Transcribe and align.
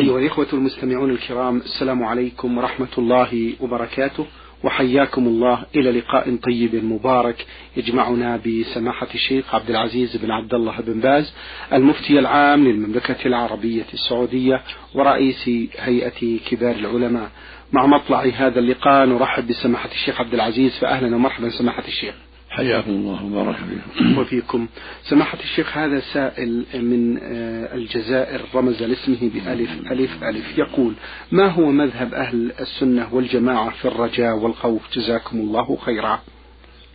أيها 0.00 0.18
الإخوة 0.18 0.46
المستمعون 0.52 1.10
الكرام 1.10 1.56
السلام 1.56 2.04
عليكم 2.04 2.58
ورحمة 2.58 2.88
الله 2.98 3.52
وبركاته 3.60 4.26
وحياكم 4.64 5.26
الله 5.26 5.64
إلى 5.76 5.90
لقاء 5.90 6.36
طيب 6.36 6.84
مبارك 6.84 7.46
يجمعنا 7.76 8.36
بسماحة 8.36 9.06
الشيخ 9.14 9.54
عبد 9.54 9.70
العزيز 9.70 10.16
بن 10.16 10.30
عبد 10.30 10.54
الله 10.54 10.80
بن 10.80 11.00
باز 11.00 11.32
المفتي 11.72 12.18
العام 12.18 12.64
للمملكة 12.64 13.26
العربية 13.26 13.84
السعودية 13.94 14.62
ورئيس 14.94 15.48
هيئة 15.78 16.38
كبار 16.50 16.74
العلماء. 16.76 17.30
مع 17.72 17.86
مطلع 17.86 18.20
هذا 18.34 18.58
اللقاء 18.58 19.06
نرحب 19.06 19.46
بسماحة 19.46 19.90
الشيخ 19.92 20.20
عبد 20.20 20.34
العزيز 20.34 20.78
فأهلا 20.78 21.16
ومرحبا 21.16 21.50
سماحة 21.50 21.84
الشيخ. 21.88 22.14
حياكم 22.56 22.90
الله 22.90 23.24
وبارك 23.24 23.56
فيكم. 23.56 24.18
وفيكم. 24.18 24.68
سماحة 25.02 25.38
الشيخ 25.40 25.78
هذا 25.78 26.00
سائل 26.00 26.64
من 26.74 27.18
آه، 27.22 27.74
الجزائر 27.74 28.40
رمز 28.54 28.82
لاسمه 28.82 29.30
بألف 29.34 29.70
ألف 29.92 30.22
ألف. 30.22 30.58
يقول 30.58 30.94
ما 31.32 31.48
هو 31.48 31.70
مذهب 31.70 32.14
أهل 32.14 32.52
السنة 32.60 33.14
والجماعة 33.14 33.70
في 33.70 33.84
الرجاء 33.88 34.36
والخوف؟ 34.36 34.82
جزاكم 34.92 35.38
الله 35.38 35.76
خيرا. 35.76 36.20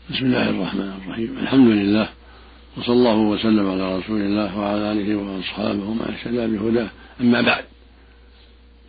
بسم 0.09 0.25
الله 0.25 0.49
الرحمن 0.49 0.93
الرحيم. 1.05 1.37
الحمد 1.39 1.67
لله 1.67 2.09
وصلى 2.77 2.95
الله 2.95 3.17
وسلم 3.17 3.69
على 3.71 3.97
رسول 3.97 4.21
الله 4.21 4.59
وعلى 4.59 4.91
آله 4.91 5.15
وأصحابه 5.15 5.83
ومن 5.83 6.01
اهتدى 6.01 6.57
بهداه. 6.57 6.89
أما 7.21 7.41
بعد 7.41 7.63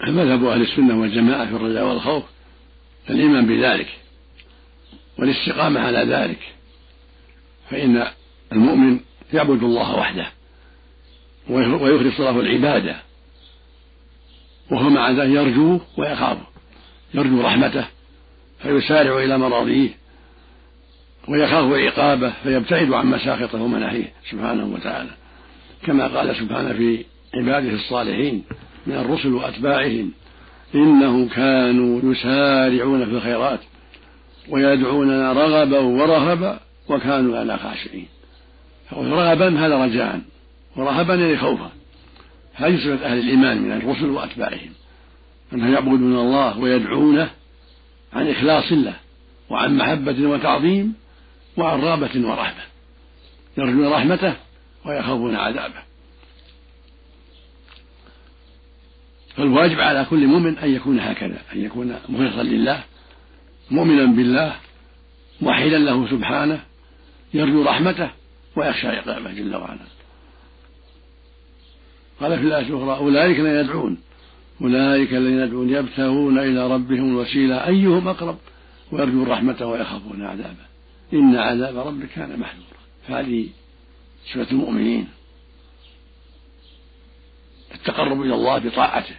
فمذهب 0.06 0.44
أهل 0.44 0.62
السنة 0.62 1.00
والجماعة 1.00 1.46
في 1.46 1.56
الرجاء 1.56 1.88
والخوف 1.88 2.24
الإيمان 3.10 3.46
بذلك 3.46 3.88
والاستقامة 5.18 5.80
على 5.80 5.98
ذلك. 5.98 6.38
فإن 7.72 8.06
المؤمن 8.52 9.00
يعبد 9.32 9.62
الله 9.62 9.96
وحده 9.96 10.26
ويخلص 11.48 12.20
له 12.20 12.40
العبادة 12.40 12.96
وهو 14.70 14.88
مع 14.90 15.10
ذلك 15.10 15.34
يرجوه 15.34 15.80
ويخافه 15.96 16.46
يرجو 17.14 17.40
رحمته 17.40 17.84
فيسارع 18.62 19.24
إلى 19.24 19.38
مراضيه 19.38 19.88
ويخاف 21.28 21.72
عقابه 21.72 22.32
فيبتعد 22.42 22.92
عن 22.92 23.06
مساخطه 23.06 23.62
ومناهيه 23.62 24.12
سبحانه 24.30 24.64
وتعالى. 24.64 25.10
كما 25.86 26.06
قال 26.06 26.36
سبحانه 26.36 26.72
في 26.72 27.04
عباده 27.34 27.70
الصالحين 27.70 28.44
من 28.86 28.94
الرسل 28.94 29.32
وأتباعهم 29.32 30.12
إنهم 30.75 31.28
كانوا 31.28 32.12
يسارعون 32.12 33.04
في 33.04 33.10
الخيرات 33.10 33.60
ويدعوننا 34.48 35.32
رغبا 35.32 35.78
ورهبا 35.78 36.60
وكانوا 36.88 37.44
لنا 37.44 37.56
خاشعين. 37.56 38.06
رغبا 38.92 39.66
هذا 39.66 39.84
رجاء 39.84 40.20
ورهبا 40.77 41.14
يعني 41.14 41.38
خوفا. 41.38 41.70
هذه 42.55 42.77
صفة 42.77 43.06
أهل 43.06 43.19
الإيمان 43.19 43.62
من 43.62 43.72
الرسل 43.72 44.11
وأتباعهم 44.11 44.72
أنهم 45.53 45.72
يعبدون 45.72 46.19
الله 46.19 46.58
ويدعونه 46.58 47.30
عن 48.12 48.28
إخلاص 48.28 48.72
له 48.72 48.97
وعن 49.50 49.77
محبة 49.77 50.27
وتعظيم 50.27 50.94
وعن 51.56 51.80
رغبة 51.80 52.28
ورهبة. 52.28 52.62
يرجون 53.58 53.86
رحمته 53.86 54.34
ويخافون 54.84 55.36
عذابه. 55.36 55.83
فالواجب 59.36 59.80
على 59.80 60.06
كل 60.10 60.27
مؤمن 60.27 60.58
أن 60.58 60.75
يكون 60.75 61.00
هكذا 61.00 61.38
أن 61.53 61.64
يكون 61.64 61.97
مخلصا 62.08 62.42
لله 62.42 62.84
مؤمنا 63.70 64.05
بالله 64.05 64.56
موحدا 65.41 65.78
له 65.78 66.10
سبحانه 66.10 66.60
يرجو 67.34 67.62
رحمته 67.62 68.11
ويخشى 68.56 68.88
عقابه 68.88 69.33
جل 69.33 69.56
وعلا. 69.56 69.86
قال 72.20 72.38
في 72.38 72.44
الآية 72.44 72.66
الأخرى 72.66 72.97
أولئك 72.97 73.41
الذين 73.41 73.64
يدعون 73.64 73.98
أولئك 74.62 75.14
الذين 75.14 75.38
يدعون 75.38 75.70
يبتغون 75.70 76.38
إلى 76.38 76.75
ربهم 76.75 77.08
الوسيلة 77.10 77.66
أيهم 77.66 78.08
أقرب؟ 78.08 78.38
ويرجون 78.92 79.28
رحمته 79.28 79.66
ويخافون 79.66 80.22
عذابه. 80.22 80.66
إن 81.12 81.36
عذاب 81.36 81.78
ربك 81.78 82.09
كان 82.09 82.41
محذورا. 82.41 82.82
فهذه 83.09 83.49
صفة 84.32 84.50
المؤمنين. 84.50 85.09
التقرب 87.75 88.22
إلى 88.22 88.34
الله 88.34 88.59
بطاعته 88.59 89.14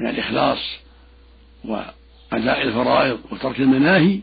من 0.00 0.06
الإخلاص 0.06 0.58
وأداء 1.64 2.62
الفرائض 2.62 3.18
وترك 3.30 3.60
المناهي 3.60 4.20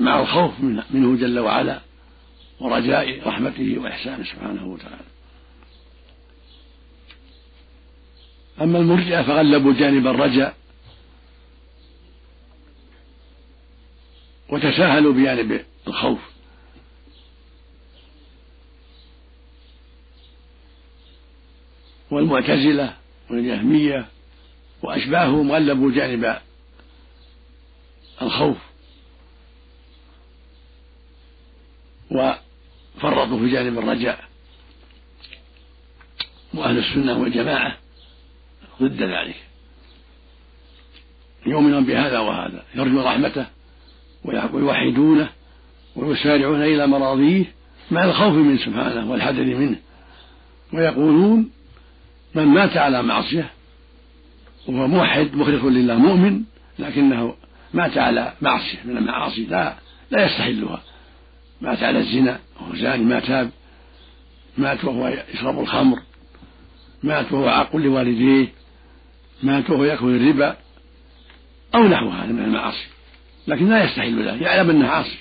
مع 0.00 0.20
الخوف 0.20 0.60
منه 0.90 1.16
جل 1.16 1.38
وعلا. 1.38 1.85
ورجاء 2.60 3.28
رحمته 3.28 3.78
وإحسانه 3.78 4.24
سبحانه 4.24 4.66
وتعالى. 4.66 5.04
أما 8.60 8.78
المرجئة 8.78 9.22
فغلبوا 9.22 9.72
جانب 9.72 10.06
الرجاء 10.06 10.56
وتساهلوا 14.48 15.12
بجانب 15.12 15.64
الخوف. 15.88 16.18
والمعتزلة 22.10 22.96
والجهمية 23.30 24.06
وأشباههم 24.82 25.52
غلبوا 25.52 25.92
جانب 25.92 26.38
الخوف. 28.22 28.56
وفرطوا 33.26 33.46
في 33.46 33.52
جانب 33.52 33.78
الرجاء 33.78 34.18
وأهل 36.54 36.78
السنة 36.78 37.18
والجماعة 37.18 37.76
ضد 38.82 39.02
ذلك. 39.02 39.36
يؤمنون 41.46 41.84
بهذا 41.84 42.18
وهذا 42.18 42.64
يرجو 42.74 43.00
رحمته 43.00 43.46
ويوحدونه 44.24 45.28
ويسارعون 45.96 46.62
إلى 46.62 46.86
مراضيه 46.86 47.44
مع 47.90 48.04
الخوف 48.04 48.34
من 48.34 48.58
سبحانه 48.58 49.10
والحذر 49.10 49.44
منه. 49.44 49.76
ويقولون 50.72 51.50
من 52.34 52.44
مات 52.44 52.76
على 52.76 53.02
معصية 53.02 53.50
وهو 54.66 54.86
موحد 54.86 55.34
مخلص 55.34 55.64
لله 55.64 55.94
مؤمن 55.94 56.42
لكنه 56.78 57.34
مات 57.74 57.98
على 57.98 58.32
معصية 58.40 58.78
من 58.84 58.96
المعاصي 58.96 59.44
لا 59.44 59.76
لا 60.10 60.26
يستحلها. 60.26 60.82
مات 61.60 61.82
على 61.82 61.98
الزنا 61.98 62.40
وهو 62.60 62.76
زاني 62.76 63.04
ما 63.04 63.20
تاب. 63.20 63.50
مات 64.58 64.84
وهو 64.84 65.24
يشرب 65.34 65.60
الخمر. 65.60 65.98
مات 67.02 67.32
وهو 67.32 67.48
عاق 67.48 67.76
لوالديه. 67.76 68.52
مات 69.42 69.70
وهو 69.70 69.84
يأكل 69.84 70.16
الربا. 70.16 70.56
أو 71.74 71.82
نحو 71.88 72.08
هذا 72.08 72.32
من 72.32 72.44
المعاصي. 72.44 72.86
لكن 73.48 73.68
لا 73.68 73.84
يستحل 73.84 74.24
له 74.24 74.42
يعلم 74.42 74.70
انه 74.70 74.88
عاصي. 74.88 75.18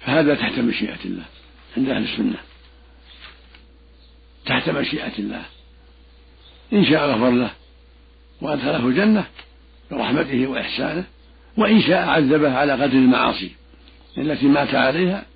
فهذا 0.00 0.34
تحت 0.34 0.58
مشيئة 0.58 1.04
الله 1.04 1.24
عند 1.76 1.88
أهل 1.88 2.02
السنة. 2.02 2.38
تحت 4.46 4.68
مشيئة 4.68 5.18
الله. 5.18 5.42
إن 6.72 6.84
شاء 6.84 7.10
غفر 7.10 7.30
له 7.30 7.50
وأدخله 8.40 8.88
الجنة 8.88 9.24
برحمته 9.90 10.46
وإحسانه. 10.46 11.04
وإن 11.56 11.82
شاء 11.82 12.08
عذبه 12.08 12.52
على 12.54 12.72
قدر 12.72 12.92
المعاصي. 12.92 13.50
التي 14.18 14.46
مات 14.46 14.74
عليها 14.74 15.26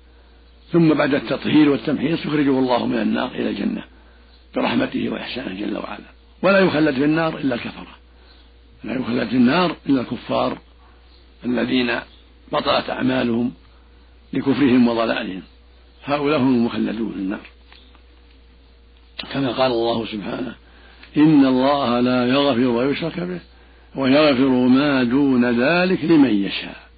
ثم 0.71 0.93
بعد 0.93 1.13
التطهير 1.13 1.69
والتمحيص 1.69 2.25
يخرجه 2.25 2.59
الله 2.59 2.85
من 2.85 3.01
النار 3.01 3.31
إلى 3.31 3.49
الجنة 3.49 3.83
برحمته 4.55 5.09
وإحسانه 5.09 5.59
جل 5.59 5.77
وعلا. 5.77 6.05
ولا 6.41 6.59
يخلد 6.59 6.95
في 6.95 7.05
النار 7.05 7.37
إلا 7.37 7.55
الكفرة. 7.55 7.87
لا 8.83 8.93
يخلد 8.93 9.27
في 9.27 9.35
النار 9.35 9.75
إلا 9.89 10.01
الكفار 10.01 10.57
الذين 11.45 11.99
بطلت 12.51 12.89
أعمالهم 12.89 13.53
لكفرهم 14.33 14.87
وضلالهم. 14.87 15.41
هؤلاء 16.05 16.39
هم 16.39 16.55
المخلدون 16.55 17.11
في 17.11 17.19
النار. 17.19 17.47
كما 19.33 19.51
قال 19.51 19.71
الله 19.71 20.05
سبحانه 20.05 20.55
إن 21.17 21.45
الله 21.45 21.99
لا 21.99 22.27
يغفر 22.27 22.67
ويشرك 22.67 23.19
به 23.19 23.39
ويغفر 23.95 24.49
ما 24.49 25.03
دون 25.03 25.61
ذلك 25.61 26.05
لمن 26.05 26.43
يشاء. 26.45 26.92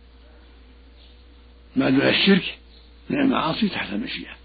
ما 1.76 1.90
دون 1.90 2.02
الشرك 2.02 2.58
من 3.10 3.20
المعاصي 3.20 3.70
تحت 3.70 3.94
المشيئة. 3.94 4.36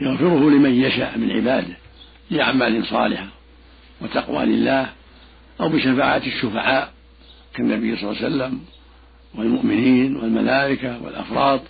يغفره 0.00 0.50
لمن 0.50 0.82
يشاء 0.82 1.18
من 1.18 1.30
عباده 1.30 1.76
لأعمال 2.30 2.86
صالحة 2.86 3.28
وتقوى 4.00 4.44
لله 4.44 4.92
أو 5.60 5.68
بشفاعة 5.68 6.22
الشفعاء 6.26 6.92
كالنبي 7.54 7.96
صلى 7.96 8.10
الله 8.10 8.24
عليه 8.24 8.26
وسلم 8.26 8.64
والمؤمنين 9.34 10.16
والملائكة 10.16 11.02
والأفراط 11.02 11.60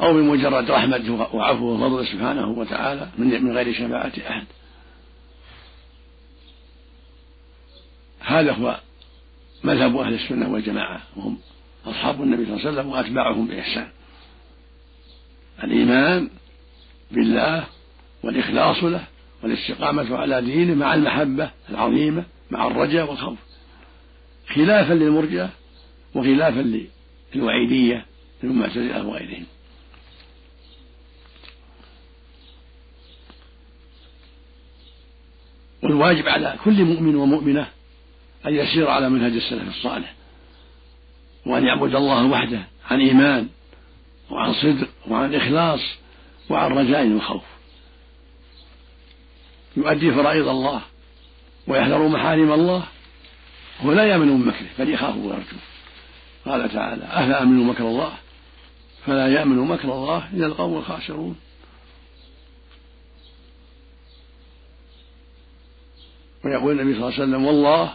أو 0.00 0.14
بمجرد 0.14 0.70
رحمته 0.70 1.12
وعفوه 1.12 1.72
وفضله 1.72 2.04
سبحانه 2.04 2.48
وتعالى 2.48 3.08
من 3.18 3.52
غير 3.52 3.74
شفاعة 3.74 4.12
أحد. 4.30 4.46
هذا 8.20 8.52
هو 8.52 8.80
مذهب 9.64 9.96
أهل 9.96 10.14
السنة 10.14 10.52
والجماعة. 10.52 11.02
وهم 11.16 11.38
أصحاب 11.86 12.22
النبي 12.22 12.44
صلى 12.44 12.54
الله 12.54 12.66
عليه 12.66 12.78
وسلم 12.78 12.92
وأتباعهم 12.92 13.46
بإحسان. 13.46 13.88
الإيمان 15.64 16.30
بالله 17.10 17.66
والإخلاص 18.22 18.84
له 18.84 19.04
والاستقامة 19.42 20.16
على 20.16 20.42
دينه 20.42 20.74
مع 20.74 20.94
المحبة 20.94 21.50
العظيمة 21.70 22.24
مع 22.50 22.66
الرجاء 22.66 23.10
والخوف. 23.10 23.38
خلافا 24.54 24.92
للمرجئة 24.92 25.50
وخلافا 26.14 26.86
للوعيدية 27.34 28.06
للمعتزلة 28.42 29.06
وغيرهم 29.06 29.46
والواجب 35.82 36.28
على 36.28 36.56
كل 36.64 36.84
مؤمن 36.84 37.14
ومؤمنة 37.16 37.68
أن 38.46 38.54
يسير 38.54 38.88
على 38.88 39.08
منهج 39.08 39.32
السلف 39.32 39.68
الصالح. 39.68 40.14
وأن 41.46 41.66
يعبد 41.66 41.94
الله 41.94 42.26
وحده 42.26 42.62
عن 42.90 43.00
إيمان 43.00 43.48
وعن 44.30 44.54
صدق 44.54 44.88
وعن 45.08 45.34
إخلاص 45.34 45.80
وعن 46.50 46.72
رجاء 46.72 47.08
وخوف. 47.12 47.42
يؤدي 49.76 50.10
فرائض 50.10 50.48
الله 50.48 50.80
ويحذر 51.66 52.08
محارم 52.08 52.52
الله 52.52 52.84
هو 53.80 53.92
لا 53.92 54.04
يأمن 54.04 54.28
من 54.28 54.46
مكره 54.46 54.68
بل 54.78 54.90
يخاف 54.90 55.16
ويرجو. 55.16 55.56
قال 56.46 56.72
تعالى 56.72 57.04
أفأمنوا 57.04 57.64
مكر 57.64 57.84
الله؟ 57.84 58.12
فلا 59.06 59.28
يأمن 59.28 59.56
مكر 59.56 59.92
الله 59.92 60.28
إلا 60.32 60.46
القوم 60.46 60.76
الخاسرون. 60.78 61.36
ويقول 66.44 66.80
النبي 66.80 66.94
صلى 66.94 67.08
الله 67.08 67.14
عليه 67.14 67.22
وسلم 67.22 67.44
والله 67.46 67.94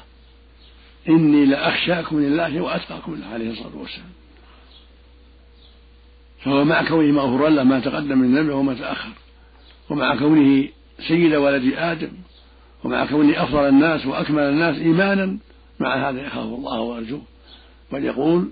إني 1.09 1.45
لأخشاكم 1.45 2.19
لله 2.19 2.61
وأتقاكم 2.61 3.15
له 3.15 3.27
عليه 3.27 3.51
الصلاة 3.51 3.75
والسلام. 3.75 4.11
فهو 6.39 6.63
مع 6.63 6.87
كونه 6.87 7.11
مغفورا 7.11 7.49
له 7.49 7.63
ما 7.63 7.79
تقدم 7.79 8.17
من 8.17 8.37
ذنبه 8.37 8.55
وما 8.55 8.73
تأخر. 8.73 9.11
ومع 9.89 10.15
كونه 10.15 10.67
سيد 11.07 11.33
ولد 11.33 11.73
آدم. 11.77 12.11
ومع 12.83 13.05
كونه 13.05 13.43
أفضل 13.43 13.67
الناس 13.67 14.05
وأكمل 14.05 14.43
الناس 14.43 14.77
إيمانا. 14.77 15.37
مع 15.79 16.09
هذا 16.09 16.21
يخاف 16.21 16.45
الله 16.45 16.79
ويرجوه. 16.79 17.21
بل 17.91 18.05
يقول 18.05 18.51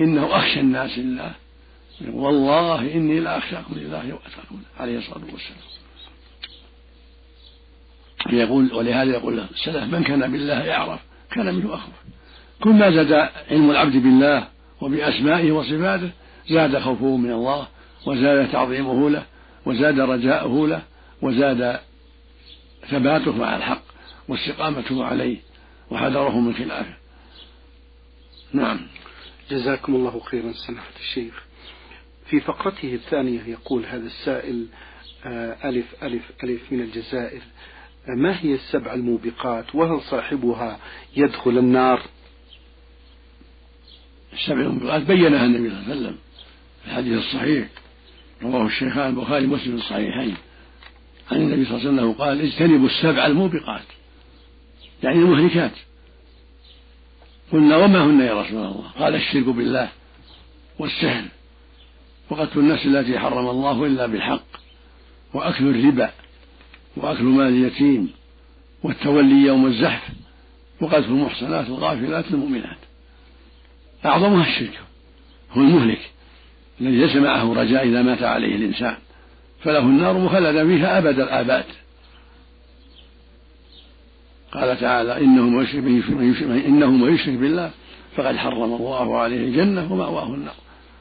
إنه 0.00 0.36
أخشى 0.36 0.60
الناس 0.60 0.98
لله. 0.98 1.34
والله 2.08 2.94
إني 2.94 3.20
لأخشاكم 3.20 3.74
لله 3.74 3.98
وأتقاكم 3.98 4.62
عليه 4.80 4.98
الصلاة 4.98 5.24
والسلام. 5.32 5.60
يقول 8.32 8.72
ولهذا 8.72 9.10
يقول 9.10 9.36
له 9.36 9.46
السلف 9.50 9.94
من 9.94 10.02
كان 10.02 10.32
بالله 10.32 10.64
يعرف 10.64 11.00
كان 11.32 11.54
منه 11.54 11.74
أخوف 11.74 11.94
كل 12.62 12.70
ما 12.70 12.90
زاد 12.90 13.12
علم 13.50 13.70
العبد 13.70 13.96
بالله 13.96 14.48
وبأسمائه 14.80 15.52
وصفاته 15.52 16.10
زاد 16.50 16.78
خوفه 16.78 17.16
من 17.16 17.32
الله 17.32 17.68
وزاد 18.06 18.52
تعظيمه 18.52 19.10
له 19.10 19.24
وزاد 19.66 20.00
رجاؤه 20.00 20.68
له 20.68 20.82
وزاد 21.22 21.80
ثباته 22.90 23.46
على 23.46 23.56
الحق 23.56 23.82
واستقامته 24.28 25.04
عليه 25.04 25.36
وحذره 25.90 26.40
من 26.40 26.54
خلافه. 26.54 26.94
نعم. 28.52 28.80
جزاكم 29.50 29.94
الله 29.94 30.20
خيرا 30.20 30.52
سماحة 30.52 30.92
الشيخ. 31.00 31.42
في 32.26 32.40
فقرته 32.40 32.94
الثانية 32.94 33.40
يقول 33.46 33.86
هذا 33.86 34.06
السائل 34.06 34.66
آه، 35.24 35.68
ألف 35.68 35.86
ألف 36.02 36.22
ألف 36.44 36.72
من 36.72 36.80
الجزائر 36.80 37.42
ما 38.08 38.40
هي 38.40 38.54
السبع 38.54 38.94
الموبقات؟ 38.94 39.74
وهل 39.74 40.00
صاحبها 40.00 40.78
يدخل 41.16 41.58
النار؟ 41.58 42.02
السبع 44.32 44.60
الموبقات 44.60 45.02
بينها 45.02 45.44
النبي 45.44 45.70
صلى 45.70 45.78
الله 45.78 45.90
عليه 45.90 46.00
وسلم 46.00 46.16
في 46.82 46.88
الحديث 46.88 47.18
الصحيح 47.18 47.68
رواه 48.42 48.66
الشيخان 48.66 49.10
البخاري 49.10 49.44
ومسلم 49.44 49.76
في 49.76 49.82
الصحيحين. 49.84 50.36
عن 51.32 51.36
النبي 51.36 51.64
صلى 51.64 51.76
الله 51.76 51.88
عليه 51.88 52.02
وسلم 52.02 52.12
قال 52.12 52.40
اجتنبوا 52.40 52.86
السبع 52.88 53.26
الموبقات. 53.26 53.84
يعني 55.02 55.16
المهلكات. 55.18 55.72
قلنا 57.52 57.76
وما 57.76 58.04
هن 58.04 58.20
يا 58.20 58.40
رسول 58.40 58.56
الله؟ 58.56 58.90
قال 58.98 59.14
الشرك 59.14 59.44
بالله 59.44 59.88
والسهل. 60.78 61.28
وقتل 62.30 62.58
النفس 62.58 62.86
التي 62.86 63.18
حرم 63.18 63.48
الله 63.48 63.86
إلا 63.86 64.06
بالحق. 64.06 64.46
وأكل 65.34 65.68
الربا. 65.68 66.12
وأكل 66.96 67.24
مال 67.24 67.46
اليتيم 67.46 68.10
والتولي 68.82 69.46
يوم 69.46 69.66
الزحف 69.66 70.08
وقذف 70.80 71.08
المحصنات 71.08 71.66
الغافلات 71.66 72.24
المؤمنات. 72.30 72.78
أعظمها 74.04 74.46
الشرك 74.46 74.80
هو 75.52 75.60
المهلك 75.60 76.10
الذي 76.80 76.96
ليس 76.96 77.16
معه 77.16 77.52
رجاء 77.54 77.88
إذا 77.88 78.02
مات 78.02 78.22
عليه 78.22 78.56
الإنسان. 78.56 78.96
فله 79.60 79.78
النار 79.78 80.18
مخلدا 80.18 80.66
فيها 80.66 80.98
أبد 80.98 81.20
الآباد. 81.20 81.64
قال 84.52 84.80
تعالى 84.80 85.20
إنه 85.20 85.42
من 86.90 87.14
يشرك 87.14 87.34
بالله 87.34 87.70
فقد 88.16 88.36
حرم 88.36 88.74
الله 88.74 89.18
عليه 89.18 89.36
الجنة 89.36 89.92
ومأواه 89.92 90.34
النار 90.34 90.54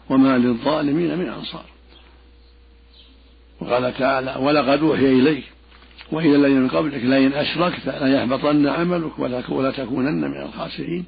وما 0.10 0.38
للظالمين 0.38 1.18
من 1.18 1.30
أنصار. 1.30 1.66
وقال 3.62 3.98
تعالى 3.98 4.36
ولقد 4.40 4.84
أوحي 4.84 5.06
إليك 5.06 5.44
وإلى 6.12 6.36
الذين 6.36 6.62
من 6.62 6.70
قبلك 6.70 7.04
لئن 7.04 7.34
أشركت 7.34 7.88
ليحبطن 7.88 8.68
عملك 8.68 9.20
ولتكونن 9.50 10.32
من 10.32 10.42
الخاسرين. 10.42 11.06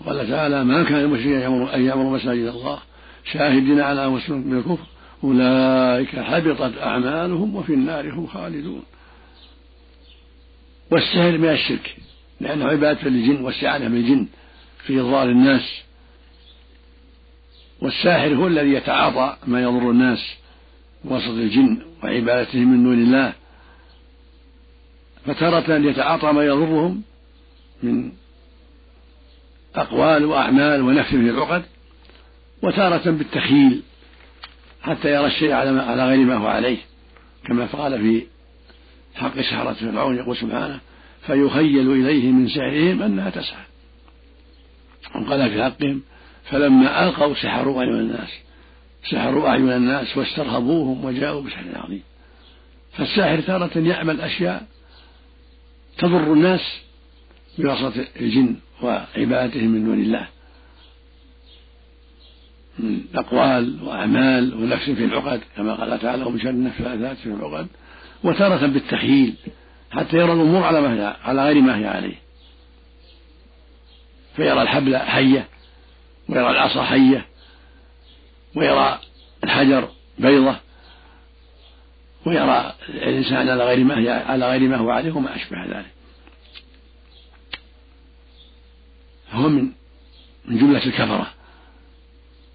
وقال 0.00 0.28
تعالى 0.28 0.64
ما 0.64 0.82
كان 0.82 1.00
المشركين 1.00 1.68
أن 1.68 1.84
يأمروا 1.84 2.16
مساجد 2.16 2.46
الله 2.46 2.78
شاهدين 3.32 3.80
على 3.80 4.06
أنفسهم 4.06 4.50
بالكفر 4.50 4.86
أولئك 5.24 6.20
حبطت 6.20 6.78
أعمالهم 6.78 7.56
وفي 7.56 7.74
النار 7.74 8.10
هم 8.10 8.26
خالدون. 8.26 8.82
والسهل 10.90 11.38
من 11.38 11.48
الشرك 11.48 11.96
لأنه 12.40 12.64
عبادة 12.64 13.08
للجن 13.08 13.44
واستعانة 13.44 13.88
بالجن 13.88 14.26
في 14.86 15.00
إضرار 15.00 15.28
الناس. 15.28 15.82
والساحر 17.80 18.34
هو 18.34 18.46
الذي 18.46 18.72
يتعاطى 18.72 19.36
ما 19.46 19.62
يضر 19.62 19.90
الناس. 19.90 20.36
بوسط 21.04 21.28
الجن 21.28 21.82
وعبادتهم 22.02 22.72
من 22.72 22.84
دون 22.84 23.02
الله 23.02 23.32
فتارة 25.26 25.74
يتعاطى 25.76 26.32
ما 26.32 26.44
يضرهم 26.44 27.02
من 27.82 28.12
أقوال 29.74 30.24
وأعمال 30.24 30.82
ونفس 30.82 31.10
في 31.10 31.16
العقد 31.16 31.62
وتارة 32.62 33.10
بالتخيل 33.10 33.82
حتى 34.82 35.14
يرى 35.14 35.26
الشيء 35.26 35.52
على 35.52 36.06
غير 36.06 36.18
ما 36.18 36.34
هو 36.34 36.46
عليه 36.46 36.78
كما 37.46 37.66
قال 37.66 37.98
في 37.98 38.26
حق 39.14 39.40
سحرة 39.40 39.72
فرعون 39.72 40.16
يقول 40.16 40.36
سبحانه 40.36 40.80
فيخيل 41.26 41.92
إليه 41.92 42.30
من 42.30 42.48
سحرهم 42.48 43.02
أنها 43.02 43.30
تسعى 43.30 43.64
وقال 45.14 45.50
في 45.50 45.64
حقهم 45.64 46.02
فلما 46.44 47.08
ألقوا 47.08 47.34
سحروا 47.34 47.80
أعين 47.80 47.94
الناس. 47.94 48.28
سحروا 49.10 49.48
أعين 49.48 49.72
الناس 49.72 50.16
واسترهبوهم 50.16 51.04
وجاءوا 51.04 51.42
بسحر 51.42 51.64
عظيم. 51.74 52.02
فالساحر 52.92 53.40
تارة 53.40 53.78
يعمل 53.78 54.20
أشياء 54.20 54.66
تضر 55.98 56.32
الناس 56.32 56.80
بواسطة 57.58 58.04
الجن 58.20 58.56
وعبادتهم 58.82 59.68
من 59.68 59.84
دون 59.84 60.00
الله. 60.00 60.28
من 62.78 63.04
أقوال 63.14 63.78
وأعمال 63.82 64.54
ونفس 64.54 64.90
في 64.90 65.04
العقد 65.04 65.40
كما 65.56 65.74
قال 65.74 66.00
تعالى 66.00 66.24
ومن 66.24 66.40
شر 66.40 66.50
النفاثات 66.50 67.16
في 67.16 67.26
العقد 67.26 67.66
وتارة 68.24 68.66
بالتخييل 68.66 69.34
حتى 69.90 70.16
يرى 70.16 70.32
الأمور 70.32 70.62
على 70.62 70.80
ما 70.80 70.94
هي 70.94 71.16
على 71.24 71.44
غير 71.44 71.60
ما 71.60 71.78
هي 71.78 71.86
عليه. 71.86 72.14
فيرى 74.36 74.62
الحبل 74.62 74.96
حية 74.96 75.48
ويرى 76.28 76.50
العصا 76.50 76.82
حية 76.82 77.26
ويرى 78.54 79.00
الحجر 79.44 79.88
بيضة 80.18 80.56
ويرى 82.26 82.74
الإنسان 82.88 83.48
على 83.48 83.64
غير 83.64 83.84
ما 83.84 83.98
هي 83.98 84.10
على 84.10 84.50
غير 84.50 84.60
ما 84.60 84.76
هو 84.76 84.90
عليه 84.90 85.12
وما 85.12 85.36
أشبه 85.36 85.64
ذلك. 85.64 85.92
هو 89.32 89.48
من 89.48 89.70
من 90.44 90.58
جملة 90.58 90.86
الكفرة. 90.86 91.30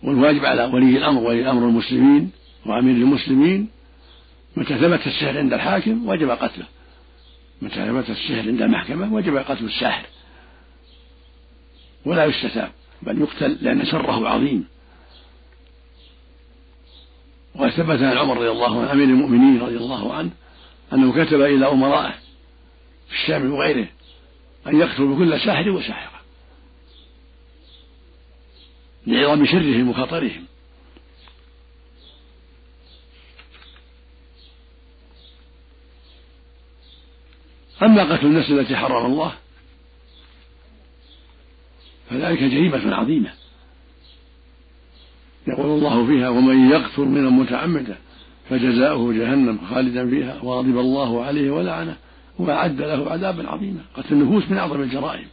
والواجب 0.03 0.45
على 0.45 0.63
ولي 0.63 0.97
الأمر 0.97 1.21
ولي 1.21 1.41
الأمر 1.41 1.67
المسلمين 1.67 2.31
وأمير 2.65 2.95
المسلمين 2.95 3.69
متى 4.55 4.77
ثبت 4.77 5.07
السحر 5.07 5.37
عند 5.37 5.53
الحاكم 5.53 6.09
وجب 6.09 6.29
قتله. 6.29 6.65
متى 7.61 7.75
ثبت 7.75 8.09
السحر 8.09 8.49
عند 8.49 8.61
المحكمة 8.61 9.13
وجب 9.13 9.37
قتل 9.37 9.65
الساحر. 9.65 10.05
ولا 12.05 12.25
يستتاب 12.25 12.71
بل 13.01 13.21
يقتل 13.21 13.57
لأن 13.61 13.85
شره 13.85 14.29
عظيم. 14.29 14.67
وقد 17.55 17.69
ثبت 17.69 18.01
عن 18.01 18.17
عمر 18.17 18.37
رضي 18.37 18.49
الله 18.51 18.81
عنه 18.81 18.91
أمير 18.91 19.03
المؤمنين 19.03 19.61
رضي 19.61 19.77
الله 19.77 20.13
عنه 20.13 20.31
أنه 20.93 21.25
كتب 21.25 21.41
إلى 21.41 21.71
أمرائه 21.71 22.13
في 23.07 23.13
الشام 23.13 23.53
وغيره 23.53 23.87
أن 24.67 24.79
يقتلوا 24.79 25.17
كل 25.17 25.39
ساحر 25.39 25.69
وساحرة 25.69 26.19
لعظم 29.07 29.45
شرهم 29.45 29.89
وخطرهم. 29.89 30.45
أما 37.83 38.13
قتل 38.13 38.25
النفس 38.25 38.49
التي 38.49 38.75
حرم 38.75 39.05
الله 39.05 39.35
فذلك 42.09 42.39
جريمة 42.39 42.95
عظيمة. 42.95 43.38
يقول 45.53 45.77
الله 45.77 46.07
فيها 46.07 46.29
ومن 46.29 46.69
يقتل 46.69 47.01
من 47.01 47.23
متعمدا 47.23 47.97
فجزاؤه 48.49 49.13
جهنم 49.13 49.59
خالدا 49.69 50.09
فيها 50.09 50.41
وغضب 50.41 50.77
الله 50.79 51.25
عليه 51.25 51.51
ولعنه 51.51 51.95
وأعد 52.39 52.81
له 52.81 53.11
عذابا 53.11 53.49
عظيما. 53.49 53.81
قتل 53.95 54.13
النفوس 54.13 54.51
من 54.51 54.57
أعظم 54.57 54.81
الجرائم 54.81 55.27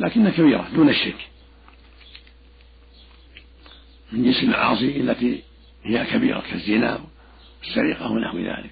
لكنها 0.00 0.30
كبيرة 0.30 0.68
دون 0.74 0.88
الشرك. 0.88 1.28
من 4.12 4.24
جنس 4.24 4.42
المعاصي 4.42 5.00
التي 5.00 5.42
هي 5.84 6.04
كبيرة 6.04 6.42
كالزنا 6.50 7.00
والسرقة 7.60 8.12
ونحو 8.12 8.38
ذلك. 8.38 8.70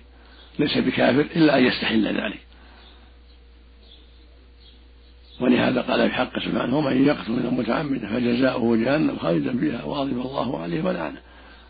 ليس 0.59 0.79
بكافر 0.79 1.21
إلا 1.21 1.59
أن 1.59 1.65
يستحل 1.65 2.07
ذلك. 2.07 2.48
ولهذا 5.41 5.81
قال 5.81 6.09
في 6.11 6.15
حق 6.15 6.39
سبحانه 6.39 6.79
ومن 6.79 7.07
يقتل 7.07 7.33
من 7.33 7.55
متعمدا 7.59 8.09
فجزاؤه 8.09 8.77
جهنم 8.77 9.19
خالدا 9.19 9.59
فيها 9.59 9.85
وغضب 9.85 10.21
الله 10.21 10.63
عليه 10.63 10.83
ولعنه 10.83 11.21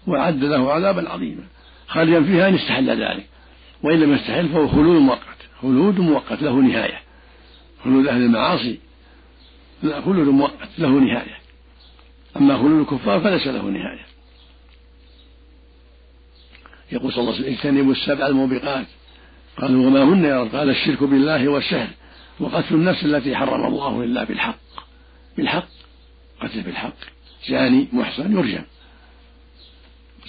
وأعد 0.07 0.45
له 0.45 0.73
عذابا 0.73 1.09
عظيما. 1.11 1.43
خالدا 1.89 2.25
فيها 2.25 2.49
إن 2.49 2.55
استحل 2.55 2.91
ذلك 2.91 3.27
وإن 3.83 4.01
لم 4.01 4.15
يستحل 4.15 4.49
فهو 4.49 4.69
خلود 4.69 5.01
مؤقت 5.01 5.39
خلود 5.63 6.01
مؤقت 6.01 6.43
له 6.43 6.53
نهاية. 6.53 7.01
خلود 7.85 8.07
أهل 8.07 8.23
المعاصي 8.23 8.79
لا 9.83 10.01
خلود 10.01 10.29
مؤقت 10.29 10.79
له 10.79 10.89
نهاية. 10.89 11.39
أما 12.37 12.57
خلود 12.57 12.81
الكفار 12.81 13.21
فليس 13.21 13.47
له 13.47 13.63
نهاية. 13.63 14.07
يقول 16.93 17.13
صلى 17.13 17.21
الله 17.21 17.35
عليه 17.35 17.43
وسلم 17.43 17.55
اجتنبوا 17.55 17.93
السبع 17.93 18.27
الموبقات. 18.27 18.87
قالوا 19.61 19.87
وما 19.87 20.03
هن 20.03 20.25
يا 20.25 20.43
رب 20.43 20.57
قال 20.57 20.71
الشرك 20.71 21.03
بالله 21.03 21.49
والسهل. 21.49 21.89
وقتل 22.41 22.75
النفس 22.75 23.05
التي 23.05 23.37
حرم 23.37 23.67
الله 23.67 24.05
إلا 24.05 24.25
بالحق. 24.25 24.59
بالحق 25.37 25.69
قتل 26.41 26.63
بالحق. 26.63 26.97
زاني 27.49 27.89
محصن 27.93 28.33
يرجم 28.33 28.65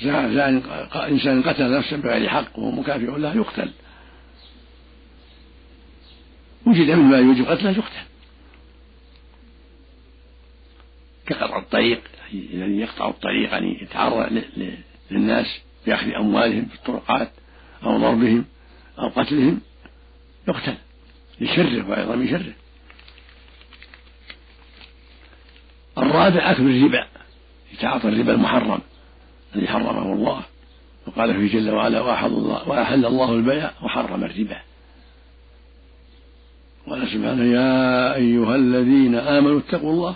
زاني 0.04 0.62
إنسان 0.96 1.44
قتل 1.44 1.78
نفسا 1.78 1.98
بغير 1.98 2.30
حق 2.30 2.60
وهو 2.60 2.72
مكافئ 2.72 3.06
له 3.06 3.36
يقتل. 3.36 3.72
وجد 6.66 6.92
منه 6.92 7.02
ما 7.02 7.18
يوجب 7.18 7.46
قتله 7.46 7.72
يقتل. 7.72 8.06
كقطع 11.26 11.60
الطريق 11.60 12.02
الذي 12.34 12.80
يقطع 12.80 13.10
الطريق 13.10 13.52
يعني 13.52 13.84
يتعرض 13.84 14.44
للناس 15.12 15.60
بأخذ 15.88 16.12
أموالهم 16.12 16.66
في 16.66 16.76
الطرقات 16.76 17.32
أو 17.84 17.98
ضربهم 17.98 18.46
أو 19.00 19.08
قتلهم 19.08 19.62
يقتل. 20.48 20.76
لشره 21.42 21.90
وعظم 21.90 22.28
شره 22.28 22.54
الرابع 25.98 26.52
أكل 26.52 26.70
الربا 26.70 27.08
يتعاطى 27.74 28.08
الربا 28.08 28.34
المحرم 28.34 28.80
الذي 29.56 29.68
حرمه 29.68 30.14
الله. 30.14 30.42
وقال 31.08 31.34
فيه 31.34 31.60
جل 31.60 31.70
وعلا 31.70 32.02
وأحل 32.02 32.28
الله, 32.28 32.70
وأحل 32.70 33.06
الله 33.06 33.34
البيع 33.34 33.72
وحرم 33.84 34.24
الربا. 34.24 34.62
قال 36.88 37.08
سبحانه 37.08 37.44
يا 37.44 38.16
أيها 38.16 38.56
الذين 38.56 39.16
آمنوا 39.16 39.60
اتقوا 39.60 39.92
الله 39.92 40.16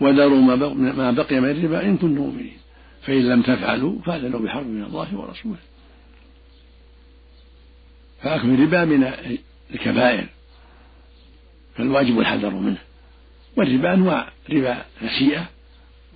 وذروا 0.00 0.40
ما 0.82 1.10
بقي 1.10 1.40
من 1.40 1.50
الربا 1.50 1.82
إن 1.82 1.96
كنتم 1.96 2.14
مؤمنين. 2.14 2.58
فإن 3.02 3.28
لم 3.28 3.42
تفعلوا 3.42 4.02
فأذنوا 4.02 4.40
بحرب 4.40 4.66
من 4.66 4.84
الله 4.84 5.16
ورسوله. 5.16 5.58
فأكل 8.22 8.50
الربا 8.54 8.84
من 8.84 9.12
الكبائر. 9.74 10.26
فالواجب 11.76 12.20
الحذر 12.20 12.50
منه. 12.50 12.78
والربا 13.56 13.94
أنواع 13.94 14.32
ربا 14.50 14.84
نسيئة 15.02 15.50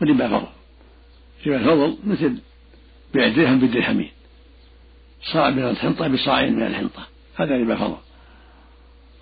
وربا 0.02 0.28
فضل. 0.28 0.48
ربا 1.46 1.56
الفضل 1.56 1.98
مثل 2.04 2.38
بيع 3.14 3.26
الدرهم 3.26 3.60
بالدرهمين 3.60 4.10
صاع 5.22 5.50
من 5.50 5.62
الحنطة 5.62 6.08
بصاع 6.08 6.46
من 6.46 6.62
الحنطة. 6.62 7.06
هذا 7.36 7.56
ربا 7.56 7.76
فضل. 7.76 7.96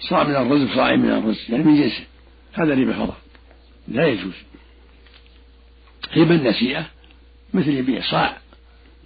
صاع 0.01 0.25
من 0.25 0.37
الرز 0.37 0.63
بصاع 0.63 0.97
من 0.97 1.11
الرز 1.11 1.47
يعني 1.49 1.65
من 1.65 1.83
جنسه. 1.83 2.05
هذا 2.53 2.75
ربا 2.75 2.93
فضل. 2.93 3.15
لا 3.89 4.07
يجوز. 4.07 4.35
ربا 6.17 6.35
النسيئة 6.35 6.87
مثل 7.55 7.71
يبيع 7.71 8.11
صاع 8.11 8.37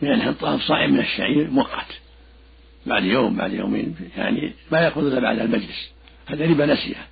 من 0.02 0.12
الحنطة 0.12 0.56
بصاع 0.56 0.86
من 0.86 0.98
الشعير 0.98 1.50
مؤقت. 1.50 2.00
بعد 2.86 3.04
يوم 3.04 3.36
بعد 3.36 3.52
يومين 3.52 3.96
يعني 4.16 4.52
ما 4.72 4.78
يأخذ 4.78 5.06
إلا 5.06 5.20
بعد 5.20 5.38
المجلس. 5.38 5.90
هذا 6.26 6.46
ربا 6.46 6.66
نسيئة. 6.66 7.06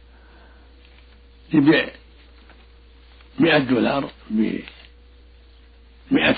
يبيع 1.54 1.88
مئة 3.38 3.58
دولار 3.58 4.10
بمئة 4.30 4.60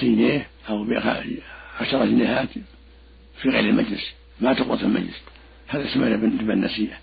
جنيه 0.01 0.49
أو 0.69 0.85
بعشرة 0.85 2.05
جنيهات 2.05 2.49
في 3.43 3.49
غير 3.49 3.61
المجلس 3.61 4.13
ما 4.41 4.55
تقوى 4.55 4.81
المجلس. 4.81 5.21
هذا 5.69 5.89
اسمه 5.89 6.09
ربا 6.09 6.53
النسيئة 6.53 6.99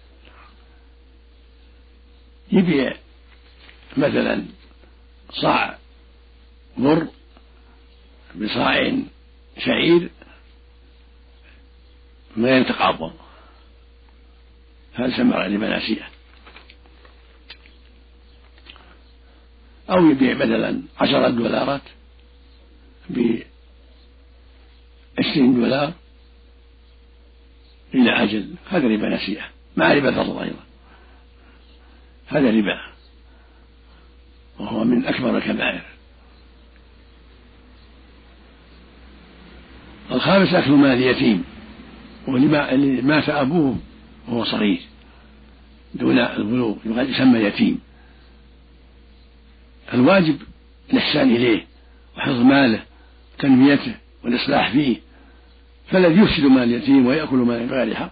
يبيع 2.51 2.95
مثلا 3.97 4.45
صاع 5.29 5.77
بر 6.77 7.07
بصاع 8.35 8.93
شعير 9.57 10.09
ما 12.37 12.57
يتقابض 12.57 13.13
هذا 14.93 15.07
يسمى 15.07 15.33
ربا 15.33 16.09
أو 19.89 20.09
يبيع 20.09 20.33
مثلا 20.33 20.81
عشرة 20.99 21.29
دولارات 21.29 21.81
بعشرين 23.09 23.45
دولار 25.55 25.93
إلى 27.93 28.23
أجل 28.23 28.55
هذا 28.69 28.87
ربا 28.87 29.09
نسيئة 29.09 29.43
مع 29.77 29.93
ربا 29.93 30.09
الفضل 30.09 30.43
أيضا. 30.43 30.63
هذا 32.27 32.49
ربا 32.49 32.81
وهو 34.59 34.83
من 34.83 35.05
أكبر 35.05 35.37
الكبائر. 35.37 35.81
الخامس 40.11 40.53
أكل 40.53 40.71
مال 40.71 40.91
اليتيم 40.91 41.43
واللي 42.27 43.01
مات 43.01 43.29
أبوه 43.29 43.77
وهو 44.27 44.43
صغير 44.43 44.81
دون 45.93 46.19
البلوغ 46.19 46.75
يسمى 46.85 47.39
يتيم. 47.39 47.79
الواجب 49.93 50.37
الإحسان 50.93 51.35
إليه 51.35 51.65
وحفظ 52.17 52.41
ماله 52.41 52.83
تنميته 53.39 53.95
والإصلاح 54.23 54.71
فيه 54.71 54.97
فالذي 55.87 56.21
يفسد 56.21 56.43
مال 56.43 56.63
اليتيم 56.63 57.05
ويأكل 57.05 57.35
مال 57.35 57.67
بغير 57.67 57.95
حق 57.95 58.11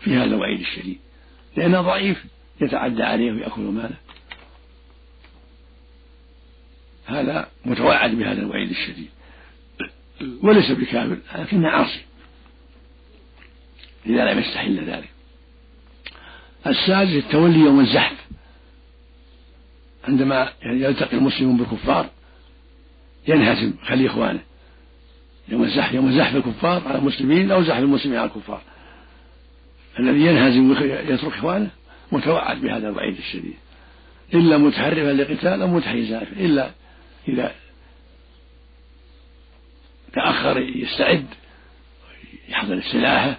في 0.00 0.14
هذا 0.14 0.24
الوعيد 0.24 0.60
الشديد 0.60 0.98
لأنه 1.56 1.80
ضعيف 1.80 2.24
يتعدى 2.60 3.02
عليه 3.02 3.32
ويأكل 3.32 3.60
ماله. 3.60 3.96
هذا 7.06 7.48
متوعد 7.64 8.14
بهذا 8.14 8.42
الوعيد 8.42 8.70
الشديد. 8.70 9.08
وليس 10.42 10.70
بكافر 10.70 11.18
لكنه 11.38 11.68
عاصي. 11.68 12.00
إذا 14.06 14.32
لم 14.32 14.38
يستحل 14.38 14.84
ذلك. 14.84 15.10
السادس 16.66 17.24
التولي 17.24 17.58
يوم 17.58 17.80
الزحف. 17.80 18.26
عندما 20.08 20.52
يلتقي 20.62 21.16
المسلمون 21.16 21.56
بالكفار 21.56 22.10
ينهزم 23.28 23.72
خلي 23.82 24.06
إخوانه. 24.06 24.40
يوم 25.48 25.62
الزحف 25.62 25.94
يوم 25.94 26.12
زحف 26.12 26.36
الكفار 26.36 26.82
على 26.88 26.98
المسلمين 26.98 27.50
أو 27.50 27.62
زحف 27.62 27.78
المسلمين 27.78 28.18
على 28.18 28.30
الكفار. 28.30 28.62
الذي 29.98 30.20
ينهزم 30.20 30.70
ويترك 30.70 31.32
إخوانه 31.32 31.70
متوعد 32.12 32.60
بهذا 32.60 32.88
الوعيد 32.88 33.18
الشديد. 33.18 33.56
إلا 34.34 34.58
متحرفا 34.58 35.12
لقتال 35.12 35.62
أو 35.62 35.68
متحيزا 35.68 36.22
إلا 36.22 36.70
إذا 37.28 37.54
تأخر 40.12 40.58
يستعد 40.58 41.26
يحضر 42.48 42.80
سلاحه 42.92 43.38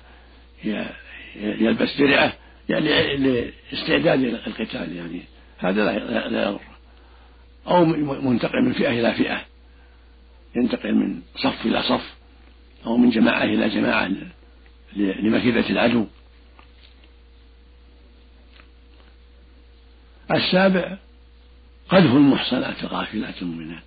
يلبس 1.35 1.97
درعة 1.97 2.33
يعني 2.69 3.17
لاستعداد 3.17 4.23
القتال 4.23 4.95
يعني 4.95 5.21
هذا 5.61 5.91
لا 6.29 6.43
يضر. 6.43 6.61
أو 7.67 7.85
منتقل 8.21 8.61
من 8.61 8.73
فئة 8.73 8.89
إلى 8.89 9.13
فئة. 9.13 9.45
ينتقل 10.55 10.95
من 10.95 11.21
صف 11.35 11.65
إلى 11.65 11.83
صف 11.83 12.13
أو 12.85 12.97
من 12.97 13.09
جماعة 13.09 13.43
إلى 13.43 13.69
جماعة 13.69 14.11
لمكيدة 14.95 15.69
العدو. 15.69 16.05
السابع 20.31 20.97
قذف 21.89 22.11
المحصنات 22.11 22.83
الغافلات 22.83 23.41
المؤمنات. 23.41 23.83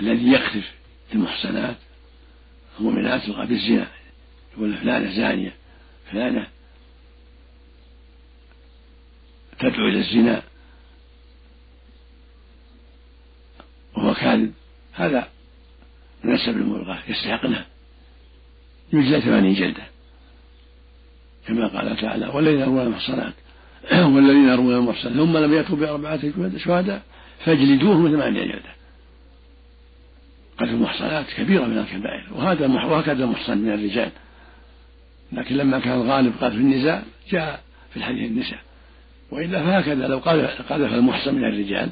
الذي 0.00 0.30
يقذف 0.30 0.72
المحصنات 1.14 1.76
المؤمنات 2.78 3.30
بالزنا 3.30 3.86
يقول 4.56 4.76
فلانة 4.76 5.16
زانية 5.16 5.54
فلانة 6.10 6.46
تدعو 9.60 9.88
إلى 9.88 9.98
الزنا. 9.98 10.42
وهو 13.96 14.14
كاذب. 14.14 14.52
هذا 14.92 15.28
السبب 16.24 16.56
الملغاة 16.56 16.98
يستحقنا. 17.08 17.66
يجزى 18.92 19.20
ثمانين 19.20 19.54
جلدة. 19.54 19.82
كما 21.46 21.66
قال 21.66 21.96
تعالى 21.96 22.26
والذين 22.26 22.60
يرمون 22.60 22.82
المحصنات 22.82 23.32
والذين 24.14 24.48
يرمون 24.48 24.74
المحصنات 24.74 25.16
ثم 25.16 25.36
لم 25.36 25.54
يأتوا 25.54 25.76
بأربعة 25.76 26.20
شهداء 26.58 27.02
فاجلدوهم 27.44 28.08
ثمانية 28.08 28.44
جلدة. 28.44 28.70
قتل 30.58 30.68
المحصنات 30.68 31.26
كبيرة 31.36 31.64
من 31.64 31.78
الكبائر. 31.78 32.26
وهذا 32.32 32.66
وهكذا 32.66 33.24
المحصن 33.24 33.58
من 33.58 33.72
الرجال. 33.72 34.10
لكن 35.32 35.56
لما 35.56 35.78
كان 35.78 36.00
الغالب 36.00 36.34
قال 36.40 36.52
في 36.52 36.58
النزاع 36.58 37.02
جاء 37.30 37.62
في 37.90 37.96
الحديث 37.96 38.30
النساء. 38.30 38.69
وإلا 39.30 39.64
فهكذا 39.64 40.06
لو 40.06 40.18
قذف 40.18 40.92
المحصن 40.92 41.34
من 41.34 41.44
الرجال 41.44 41.90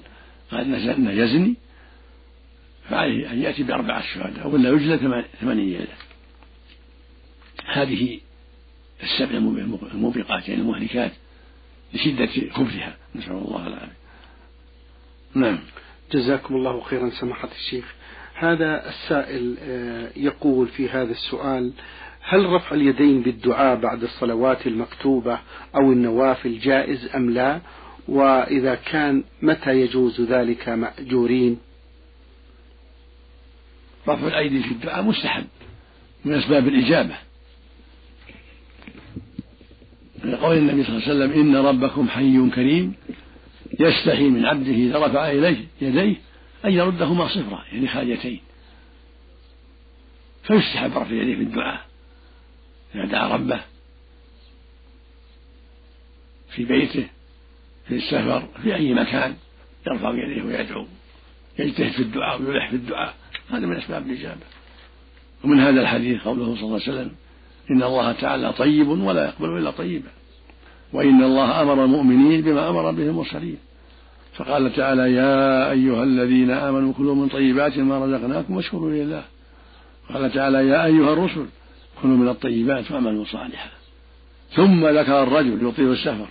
قال 0.51 0.75
انه 0.75 1.11
يزني 1.11 1.55
فعليه 2.89 3.33
أن 3.33 3.43
يأتي 3.43 3.63
بأربعة 3.63 4.03
شهداء 4.15 4.49
ولا 4.49 4.71
يجلد 4.71 5.25
ثمانية 5.41 5.79
جلدة 5.79 6.09
هذه 7.67 8.21
السبع 9.03 9.37
الموبقات 9.95 10.49
يعني 10.49 10.61
المهلكات 10.61 11.13
لشدة 11.95 12.51
خبثها 12.51 12.97
نسأل 13.15 13.33
الله 13.33 13.67
العافية. 13.67 13.99
نعم. 15.35 15.59
جزاكم 16.13 16.57
الله 16.57 16.81
خيرا 16.81 17.11
سماحة 17.11 17.49
الشيخ. 17.53 17.95
هذا 18.35 18.89
السائل 18.89 19.57
آه، 19.61 20.11
يقول 20.17 20.69
في 20.69 20.89
هذا 20.89 21.11
السؤال 21.11 21.73
هل 22.29 22.47
رفع 22.47 22.75
اليدين 22.77 23.23
بالدعاء 23.23 23.77
بعد 23.77 24.03
الصلوات 24.03 24.67
المكتوبة 24.67 25.39
أو 25.75 25.93
النوافل 25.93 26.59
جائز 26.59 27.09
أم 27.15 27.31
لا؟ 27.31 27.61
وإذا 28.09 28.75
كان 28.75 29.25
متى 29.43 29.81
يجوز 29.81 30.21
ذلك 30.21 30.69
مأجورين؟ 30.69 31.59
رفع 34.09 34.27
الأيدي 34.27 34.63
في 34.63 34.73
الدعاء 34.73 35.03
مستحب 35.03 35.47
من 36.25 36.35
أسباب 36.35 36.69
الإجابة. 36.69 37.15
لقول 40.25 40.57
النبي 40.59 40.85
صلى 40.85 40.97
الله 40.97 41.09
عليه 41.09 41.15
وسلم 41.15 41.41
إن 41.41 41.57
ربكم 41.57 42.09
حي 42.09 42.51
كريم 42.55 42.95
يستحي 43.81 44.29
من 44.29 44.47
عبده 44.47 44.73
إذا 44.73 45.07
رفع 45.07 45.31
إليه 45.31 45.65
يديه 45.81 46.17
أن 46.65 46.73
يردهما 46.73 47.29
صفرا 47.29 47.65
يعني 47.73 47.89
خاليتين 47.89 48.41
فيستحب 50.43 50.99
رفع 50.99 51.15
يديه 51.15 51.37
في 51.37 51.43
الدعاء. 51.43 51.88
إذا 52.95 53.05
دعا 53.05 53.29
ربه 53.29 53.61
في 56.55 56.65
بيته 56.65 57.07
في 57.89 57.95
السفر 57.95 58.49
في 58.63 58.75
أي 58.75 58.95
مكان 58.95 59.35
يرفع 59.87 60.11
يديه 60.11 60.43
ويدعو 60.43 60.87
يجتهد 61.59 61.93
في 61.93 62.03
الدعاء 62.03 62.43
ويلح 62.43 62.71
في 62.71 62.77
الدعاء. 62.77 63.15
هذا 63.51 63.67
من 63.67 63.77
أسباب 63.77 64.07
الإجابة. 64.07 64.41
ومن 65.45 65.61
هذا 65.61 65.81
الحديث 65.81 66.23
قوله 66.23 66.55
صلى 66.55 66.65
الله 66.65 66.81
عليه 66.87 66.93
وسلم 66.93 67.11
إن 67.71 67.83
الله 67.83 68.13
تعالى 68.13 68.53
طيب 68.53 68.89
ولا 68.89 69.25
يقبل 69.25 69.59
إلا 69.59 69.71
طيبا 69.71 70.11
وإن 70.93 71.23
الله 71.23 71.63
أمر 71.63 71.85
المؤمنين 71.85 72.41
بما 72.43 72.69
أمر 72.69 72.91
به 72.91 73.03
المرسلين. 73.03 73.59
فقال 74.35 74.73
تعالى 74.77 75.13
يا 75.13 75.71
أيها 75.71 76.05
الذين 76.05 76.51
آمنوا 76.51 76.93
كلوا 76.93 77.15
من 77.15 77.29
طيبات 77.29 77.79
ما 77.79 78.05
رزقناكم 78.05 78.57
واشكروا 78.57 78.91
لله. 78.91 79.25
قال 80.13 80.33
تعالى 80.33 80.69
يا 80.69 80.85
أيها 80.85 81.13
الرسل 81.13 81.47
كلوا 82.03 82.17
من 82.17 82.29
الطيبات 82.29 82.91
واعملوا 82.91 83.25
صالحا. 83.25 83.71
ثم 84.53 84.87
ذكر 84.87 85.23
الرجل 85.23 85.69
يطيل 85.69 85.93
السفر 85.93 86.29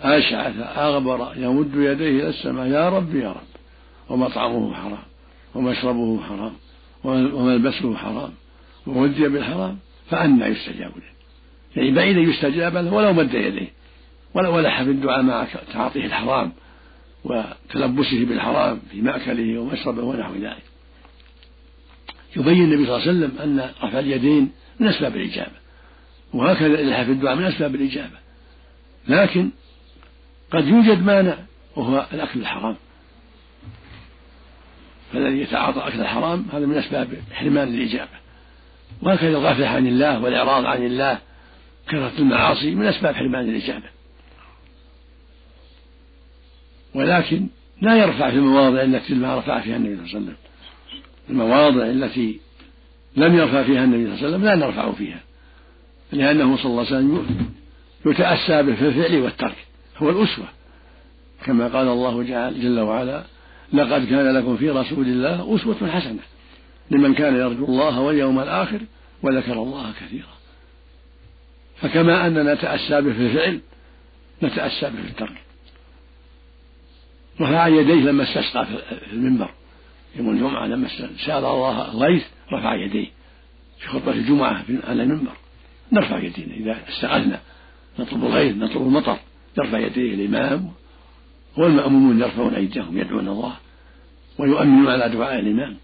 أشعث 0.00 0.54
أغبر 0.58 1.32
يمد 1.36 1.74
يديه 1.74 2.20
إلى 2.20 2.28
السماء 2.28 2.66
يا 2.66 2.88
رب 2.88 3.14
يا 3.14 3.28
رب. 3.28 3.56
ومطعمه 4.08 4.74
حرام 4.74 5.04
ومشربه 5.54 6.20
حرام 6.22 6.52
وملبسه 7.04 7.96
حرام 7.96 8.32
وودي 8.86 9.28
بالحرام 9.28 9.78
فأنى 10.10 10.44
يستجاب 10.44 10.92
له. 10.96 11.16
يعني 11.76 11.90
بعيد 11.90 12.16
يستجاب 12.16 12.76
له 12.76 12.94
ولو 12.94 13.12
مد 13.12 13.34
يديه. 13.34 13.72
ولو 14.34 14.56
ولح 14.56 14.82
في 14.82 14.90
الدعاء 14.90 15.22
مع 15.22 15.46
تعاطيه 15.72 16.06
الحرام 16.06 16.52
وتلبسه 17.24 18.24
بالحرام 18.24 18.80
في 18.90 19.00
مأكله 19.00 19.58
ومشربه 19.58 20.02
ونحو 20.02 20.34
ذلك. 20.34 20.62
يبين 22.36 22.64
النبي 22.64 22.86
صلى 22.86 22.96
الله 22.96 23.08
عليه 23.08 23.10
وسلم 23.10 23.38
أن 23.38 23.70
رفع 23.82 23.98
اليدين 23.98 24.50
من 24.80 24.88
أسباب 24.88 25.16
الإجابة. 25.16 25.56
وهكذا 26.32 26.66
الإلحاح 26.66 27.02
في 27.02 27.12
الدعاء 27.12 27.36
من 27.36 27.44
أسباب 27.44 27.74
الإجابة. 27.74 28.18
لكن 29.08 29.50
قد 30.50 30.66
يوجد 30.66 31.02
مانع 31.02 31.36
وهو 31.76 32.06
الأكل 32.12 32.40
الحرام. 32.40 32.76
فالذي 35.12 35.40
يتعاطى 35.40 35.88
أكل 35.88 36.00
الحرام 36.00 36.46
هذا 36.52 36.66
من 36.66 36.78
أسباب 36.78 37.08
حرمان 37.32 37.68
الإجابة. 37.68 38.26
وهكذا 39.02 39.28
الغفلة 39.28 39.68
عن 39.68 39.86
الله 39.86 40.22
والإعراض 40.22 40.64
عن 40.64 40.86
الله 40.86 41.18
كثرة 41.88 42.12
المعاصي 42.18 42.74
من 42.74 42.86
أسباب 42.86 43.14
حرمان 43.14 43.48
الإجابة. 43.48 43.86
ولكن 46.94 47.46
لا 47.80 47.96
يرفع 47.96 48.30
في 48.30 48.36
المواضع 48.36 48.82
التي 48.82 49.14
ما 49.14 49.38
رفع 49.38 49.60
فيها 49.60 49.76
النبي 49.76 49.96
صلى 49.96 50.04
الله 50.04 50.16
عليه 50.16 50.26
وسلم. 50.26 50.36
المواضع 51.30 51.86
التي 51.86 52.40
لم 53.16 53.34
يرفع 53.34 53.62
فيها 53.62 53.84
النبي 53.84 54.04
صلى 54.04 54.14
الله 54.14 54.26
عليه 54.26 54.28
وسلم 54.28 54.44
لا 54.44 54.54
نرفع 54.54 54.92
فيها 54.92 55.20
لأنه 56.12 56.56
صلى 56.56 56.66
الله 56.66 56.86
عليه 56.86 56.96
وسلم 56.96 57.46
يتأسى 58.06 58.62
به 58.62 58.74
في 58.74 58.88
الفعل 58.88 59.20
والترك 59.20 59.56
هو 59.98 60.10
الأسوة. 60.10 60.46
كما 61.44 61.68
قال 61.68 61.88
الله 61.88 62.22
جل 62.50 62.80
وعلا 62.80 63.24
لقد 63.72 64.06
كان 64.06 64.36
لكم 64.36 64.56
في 64.56 64.70
رسول 64.70 65.06
الله 65.06 65.56
أسوة 65.56 65.90
حسنة 65.90 66.22
لمن 66.90 67.14
كان 67.14 67.36
يرجو 67.36 67.64
الله 67.64 68.00
واليوم 68.00 68.40
الآخر 68.40 68.80
وذكر 69.22 69.52
الله 69.52 69.92
كثيرا. 70.00 70.36
فكما 71.76 72.26
أننا 72.26 72.54
نتأسى 72.54 73.00
به 73.00 73.12
في 73.12 73.20
الفعل 73.20 73.60
نتأسى 74.42 74.90
به 74.90 75.02
في 75.02 75.08
الترك 75.08 75.42
رفع 77.40 77.66
يديه 77.66 77.94
لما 77.94 78.22
استسقى 78.22 78.66
في 78.66 79.12
المنبر 79.12 79.50
يوم 80.16 80.30
الجمعة 80.30 80.66
لما 80.66 80.88
سأل 81.26 81.44
الله 81.44 81.92
الغيث 81.92 82.24
رفع 82.52 82.74
يديه 82.74 83.06
في 83.78 83.88
خطبة 83.88 84.12
الجمعة 84.12 84.64
على 84.84 85.02
المنبر. 85.02 85.36
نرفع 85.92 86.18
يدينا. 86.18 86.54
إذا 86.54 86.88
استغلنا 86.88 87.40
نطلب 87.98 88.24
الغيث 88.24 88.56
نطلب 88.56 88.82
المطر 88.82 89.18
يرفع 89.58 89.78
يديه 89.78 90.14
الإمام 90.14 90.72
والمأمومون 91.56 92.20
يرفعون 92.20 92.54
أيديهم 92.54 92.98
يدعون 92.98 93.28
الله 93.28 93.56
ويؤمنون 94.38 94.88
على 94.88 95.08
دعاء 95.08 95.38
الإمام. 95.38 95.76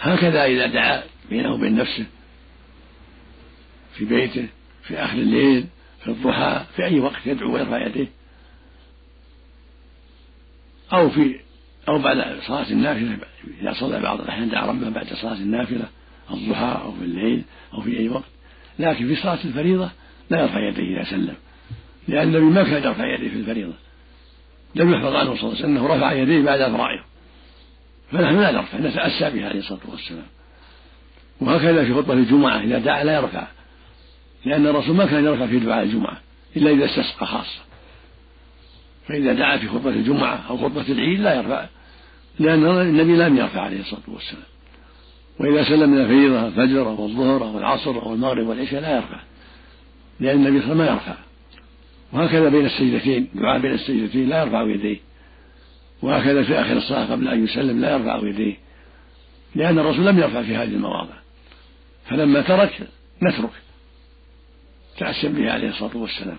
هكذا 0.00 0.44
إذا 0.44 0.66
دعا 0.66 1.02
بينه 1.30 1.54
وبين 1.54 1.76
نفسه 1.76 2.06
في 3.94 4.04
بيته 4.04 4.48
في 4.82 4.96
آخر 4.96 5.18
الليل 5.18 5.66
في 6.04 6.10
الضحى 6.10 6.64
في 6.76 6.84
أي 6.84 7.00
وقت 7.00 7.26
يدعو 7.26 7.54
ويرفع 7.54 7.86
يديه 7.86 8.08
أو 10.92 11.10
في 11.10 11.40
أو 11.88 11.98
بعد 11.98 12.38
صلاة 12.46 12.70
النافلة 12.70 13.18
إذا 13.60 13.72
صلى 13.72 14.00
بعض 14.00 14.20
الأحيان 14.20 14.48
دعا 14.48 14.66
ربه 14.66 14.88
بعد 14.88 15.06
صلاة 15.06 15.34
النافلة 15.34 15.84
الضحى 16.30 16.80
أو 16.84 16.92
في 16.92 17.04
الليل 17.04 17.42
أو 17.74 17.80
في 17.80 17.98
أي 17.98 18.08
وقت. 18.08 18.24
لكن 18.78 19.06
في 19.06 19.16
صلاة 19.16 19.38
الفريضة 19.44 19.90
لا 20.30 20.40
يرفع 20.40 20.68
يديه 20.68 20.96
إذا 20.96 21.10
سلم 21.10 21.34
لأن 22.08 22.28
النبي 22.28 22.44
ما 22.44 22.62
كان 22.62 22.82
يرفع 22.82 23.14
يديه 23.14 23.28
في 23.28 23.36
الفريضة. 23.36 23.74
لم 24.74 24.92
يحفظ 24.92 25.14
عنه 25.14 25.36
صلى 25.36 25.42
الله 25.42 25.56
عليه 25.56 25.58
وسلم 25.58 25.76
أنه 25.76 25.86
رفع 25.86 26.12
يديه 26.12 26.42
بعد 26.42 26.60
الفرائض 26.60 27.00
فنحن 28.12 28.40
لا 28.40 28.50
نرفع 28.50 28.78
نتأسى 28.78 29.30
به 29.30 29.46
عليه 29.46 29.58
الصلاة 29.58 29.80
والسلام. 29.88 30.26
وهكذا 31.40 31.84
في 31.84 31.94
خطبة 31.94 32.14
الجمعة 32.14 32.60
إذا 32.60 32.78
دعا 32.78 33.04
لا 33.04 33.14
يرفع 33.14 33.46
لأن 34.44 34.66
الرسول 34.66 34.96
ما 34.96 35.06
كان 35.06 35.24
يرفع 35.24 35.46
في 35.46 35.58
دعاء 35.58 35.82
الجمعة 35.82 36.20
إلا 36.56 36.70
إذا 36.70 36.84
استسقى 36.84 37.26
خاصة. 37.26 37.69
فإذا 39.08 39.32
دعا 39.32 39.56
في 39.56 39.68
خطبة 39.68 39.90
الجمعة 39.90 40.44
أو 40.50 40.56
خطبة 40.56 40.84
العيد 40.88 41.20
لا 41.20 41.34
يرفع 41.34 41.66
لأن 42.38 42.64
النبي 42.64 43.16
لم 43.16 43.36
يرفع 43.36 43.60
عليه 43.60 43.80
الصلاة 43.80 44.02
والسلام. 44.08 44.42
وإذا 45.40 45.64
سلم 45.64 45.90
من 45.90 45.98
الفريضة 45.98 46.46
الفجر 46.46 46.88
أو 46.88 47.06
الظهر 47.06 47.44
أو 47.44 47.58
العصر 47.58 48.02
أو 48.02 48.14
المغرب 48.14 48.46
والعشاء 48.46 48.80
لا 48.80 48.96
يرفع 48.96 49.20
لأن 50.20 50.46
النبي 50.46 50.62
صلى 50.62 50.72
الله 50.72 50.84
عليه 50.84 50.94
وسلم 50.94 51.06
ما 51.06 51.10
يرفع. 51.10 51.22
وهكذا 52.12 52.48
بين 52.48 52.66
السجدتين 52.66 53.28
دعاء 53.34 53.58
بين 53.58 53.72
السجدتين 53.72 54.28
لا 54.28 54.42
يرفع 54.42 54.62
يديه. 54.62 54.98
وهكذا 56.02 56.42
في 56.42 56.60
آخر 56.60 56.76
الصلاة 56.76 57.12
قبل 57.12 57.28
أن 57.28 57.44
يسلم 57.44 57.80
لا 57.80 57.92
يرفع 57.92 58.28
يديه. 58.28 58.56
لأن 59.54 59.78
الرسول 59.78 60.06
لم 60.06 60.18
يرفع 60.18 60.42
في 60.42 60.56
هذه 60.56 60.74
المواضع. 60.74 61.14
فلما 62.06 62.40
ترك 62.40 62.88
نترك 63.22 63.50
تأسم 64.98 65.32
به 65.32 65.52
عليه 65.52 65.68
الصلاة 65.68 65.96
والسلام. 65.96 66.38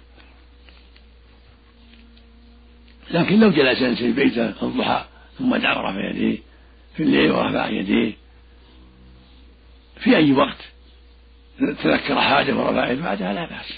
لكن 3.11 3.39
لو 3.39 3.49
جلس 3.49 3.83
في 3.83 4.11
بيته 4.11 4.63
الضحى 4.63 5.05
ثم 5.39 5.55
دعا 5.55 5.77
ورفع 5.77 6.09
يديه 6.09 6.37
في 6.95 7.03
الليل 7.03 7.31
ورفع 7.31 7.67
يديه 7.67 8.13
في 9.99 10.15
أي 10.17 10.31
وقت 10.31 10.57
تذكر 11.59 12.21
حاجة 12.21 12.55
ورفع 12.55 12.93
بعدها 12.93 13.33
لا 13.33 13.45
بأس. 13.45 13.73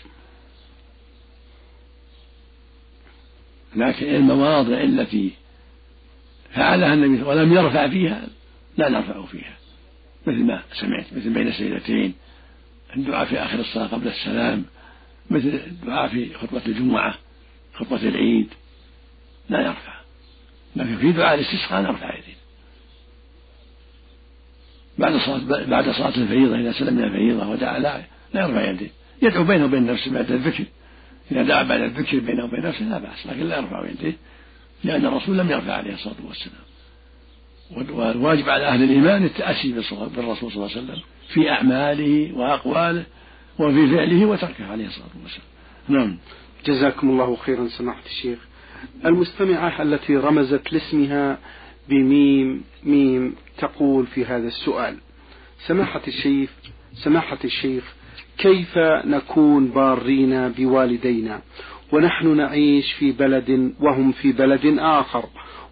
لكن 3.75 4.15
المواضع 4.15 4.81
التي 4.81 5.31
فعلها 6.53 6.93
النبي 6.93 7.23
ولم 7.23 7.53
يرفع 7.53 7.87
فيها 7.87 8.27
لا 8.77 8.89
نرفع 8.89 9.25
فيها. 9.25 9.57
مثل 10.27 10.43
ما 10.43 10.61
سمعت 10.73 11.05
مثل 11.13 11.29
بين 11.29 11.47
السيدتين 11.47 12.13
الدعاء 12.95 13.25
في 13.25 13.39
آخر 13.39 13.59
الصلاة 13.59 13.87
قبل 13.87 14.07
السلام 14.07 14.65
مثل 15.29 15.47
الدعاء 15.47 16.07
في 16.07 16.33
خطبة 16.33 16.61
الجمعة 16.65 17.15
خطبة 17.73 18.07
العيد 18.07 18.49
لا 19.49 19.61
يرفع. 19.61 19.93
لكن 20.75 20.97
في 20.97 21.11
دعاء 21.11 21.33
الاستسقاء 21.33 21.81
نرفع 21.81 22.17
يدين 22.17 22.35
بعد 24.97 25.17
صلاة 25.17 25.65
بعد 25.65 25.89
صلاة 25.89 26.17
الفريضة 26.17 26.59
إذا 26.59 26.71
سلم 26.71 26.93
من 26.93 27.03
الفريضة 27.03 27.47
ودعا 27.47 27.79
لا 27.79 28.03
لا 28.33 28.41
يرفع 28.41 28.69
يديه. 28.69 28.89
يدعو 29.21 29.43
بينه 29.43 29.65
وبين 29.65 29.85
نفسه 29.85 30.11
بعد 30.11 30.31
الذكر. 30.31 30.63
إذا 31.31 31.43
دعا 31.43 31.63
بعد 31.63 31.81
الذكر 31.81 32.19
بينه 32.19 32.43
وبين 32.43 32.61
نفسه 32.61 32.85
لا 32.85 32.97
بأس 32.97 33.27
لكن 33.27 33.49
لا 33.49 33.57
يرفع 33.57 33.89
يديه 33.89 34.17
لأن 34.83 35.05
الرسول 35.05 35.37
لم 35.37 35.51
يرفع 35.51 35.73
عليه 35.73 35.93
الصلاة 35.93 36.15
والسلام. 36.27 36.63
والواجب 37.71 38.49
على 38.49 38.67
أهل 38.67 38.83
الإيمان 38.83 39.23
التأسي 39.23 39.71
بالرسول 39.71 40.51
صلى 40.51 40.65
الله 40.65 40.69
عليه 40.71 40.83
وسلم 40.83 41.01
في 41.33 41.49
أعماله 41.49 42.37
وأقواله 42.37 43.03
وفي 43.59 43.95
فعله 43.95 44.25
وتركه 44.25 44.65
عليه 44.71 44.87
الصلاة 44.87 45.07
والسلام. 45.23 45.47
نعم. 45.87 46.17
جزاكم 46.65 47.09
الله 47.09 47.35
خيرا 47.35 47.67
سماحة 47.67 48.05
الشيخ. 48.05 48.39
المستمعة 49.05 49.81
التي 49.81 50.17
رمزت 50.17 50.73
لاسمها 50.73 51.37
بميم 51.89 52.63
ميم 52.83 53.35
تقول 53.57 54.05
في 54.05 54.25
هذا 54.25 54.47
السؤال. 54.47 54.97
سماحة 55.67 56.01
الشيخ 56.07 56.49
سماحة 56.93 57.39
الشيخ 57.43 57.93
كيف 58.37 58.77
نكون 59.05 59.67
بارين 59.67 60.49
بوالدينا؟ 60.49 61.41
ونحن 61.91 62.37
نعيش 62.37 62.93
في 62.93 63.11
بلد 63.11 63.73
وهم 63.79 64.11
في 64.11 64.31
بلد 64.31 64.75
آخر. 64.79 65.25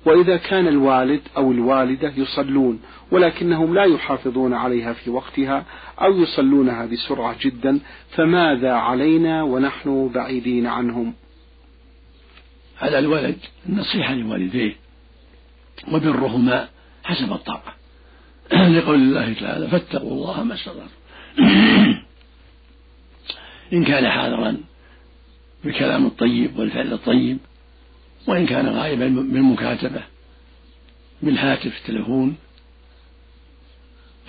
وإذا 0.06 0.38
كان 0.38 0.68
الوالد 0.68 1.22
أو 1.38 1.52
الوالدة 1.52 2.14
يصلون 2.18 2.80
ولكنهم 3.12 3.74
لا 3.74 3.84
يحافظون 3.84 4.54
عليها 4.54 4.94
في 4.94 5.10
وقتها 5.10 5.66
أو 6.02 6.22
يصلونها 6.22 6.86
بسرعة 6.86 7.36
جدا 7.42 7.80
فماذا 8.16 8.74
علينا 8.74 9.44
ونحن 9.44 10.12
بعيدين 10.16 10.68
عنهم؟ 10.68 11.14
على 12.82 13.00
الولد 13.00 13.38
النصيحة 13.70 14.14
لوالديه 14.14 14.76
وبرهما 15.92 16.70
حسب 17.04 17.34
الطاقة. 17.34 17.74
لقول 18.76 18.96
الله 18.96 19.34
تعالى 19.34 19.68
فاتقوا 19.68 20.12
الله 20.12 20.44
ما 20.44 20.54
استطعتم. 20.54 20.90
إن 23.74 23.84
كان 23.84 24.10
حاضرا 24.10 24.58
بالكلام 25.64 26.06
الطيب 26.06 26.60
والفعل 26.60 26.94
الطيب 26.94 27.38
وإن 28.28 28.46
كان 28.46 28.68
غائبا 28.68 29.08
بالمكاتبة 29.08 30.04
بالهاتف 31.22 31.78
التلفون 31.78 32.36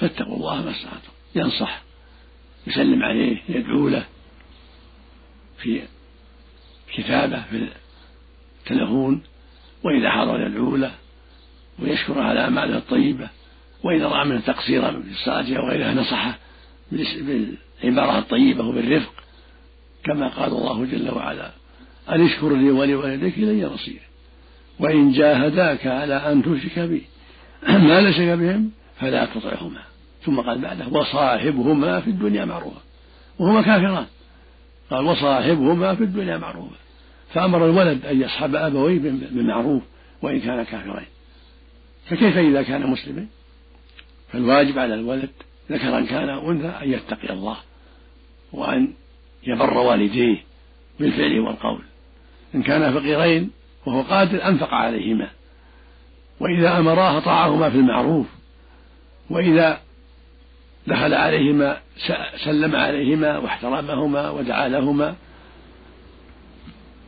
فاتقوا 0.00 0.36
الله 0.36 0.62
ما 0.62 0.70
استطعتم. 0.70 1.12
ينصح 1.34 1.82
يسلم 2.66 3.02
عليه 3.02 3.42
يدعو 3.48 3.88
له 3.88 4.06
في 5.58 5.82
كتابة 6.94 7.42
في 7.50 7.68
التلفون 8.62 9.22
وإذا 9.84 10.10
حضر 10.10 10.40
يدعو 10.40 10.76
له 10.76 10.92
ويشكر 11.78 12.20
على 12.20 12.40
أعماله 12.40 12.76
الطيبة 12.76 13.28
وإذا 13.82 14.06
رأى 14.06 14.28
منه 14.28 14.40
تقصيرا 14.40 14.90
في 14.90 15.10
الصلاة 15.10 15.58
أو 15.58 15.68
غيرها 15.68 15.94
نصحه 15.94 16.38
بالعبارة 16.92 18.18
الطيبة 18.18 18.64
وبالرفق 18.64 19.12
كما 20.04 20.28
قال 20.28 20.52
الله 20.52 20.84
جل 20.84 21.14
وعلا 21.14 21.50
أن 22.08 22.26
اشكر 22.26 22.56
لي 22.56 22.70
ولوالديك 22.70 23.38
إلي 23.38 23.68
مصير 23.68 24.00
وإن 24.78 25.12
جاهداك 25.12 25.86
على 25.86 26.14
أن 26.14 26.42
تشرك 26.42 26.78
بي 26.78 27.02
ما 27.68 28.00
ليس 28.00 28.18
بهم 28.18 28.70
فلا 29.00 29.24
تطعهما. 29.24 29.80
ثم 30.24 30.40
قال 30.40 30.58
بعده 30.58 30.88
وصاحبهما 30.88 32.00
في 32.00 32.10
الدنيا 32.10 32.44
معروفا. 32.44 32.80
وهما 33.38 33.62
كافران. 33.62 34.06
قال 34.90 35.04
وصاحبهما 35.04 35.94
في 35.94 36.04
الدنيا 36.04 36.36
معروفا. 36.36 36.76
فأمر 37.34 37.66
الولد 37.66 38.06
أن 38.06 38.22
يصحب 38.22 38.54
أبويه 38.54 38.98
بالمعروف 38.98 39.82
وإن 40.22 40.40
كان 40.40 40.62
كافرين. 40.62 41.06
فكيف 42.06 42.36
إذا 42.36 42.62
كان 42.62 42.86
مسلما؟ 42.86 43.26
فالواجب 44.32 44.78
على 44.78 44.94
الولد 44.94 45.30
ذكرا 45.70 46.00
كان 46.00 46.28
أنثى 46.28 46.68
أن 46.68 46.92
يتقي 46.92 47.32
الله 47.32 47.56
وأن 48.52 48.92
يبر 49.46 49.78
والديه 49.78 50.44
بالفعل 51.00 51.38
والقول. 51.40 51.82
إن 52.54 52.62
كانا 52.62 52.92
فقيرين 52.92 53.50
وهو 53.86 54.02
قادر 54.02 54.48
أنفق 54.48 54.74
عليهما. 54.74 55.28
وإذا 56.40 56.78
أمراه 56.78 57.18
طاعهما 57.18 57.70
في 57.70 57.76
المعروف. 57.76 58.26
وإذا 59.30 59.80
دخل 60.86 61.14
عليهما 61.14 61.80
سلم 62.44 62.76
عليهما 62.76 63.38
واحترمهما 63.38 64.30
ودعا 64.30 64.68
لهما 64.68 65.14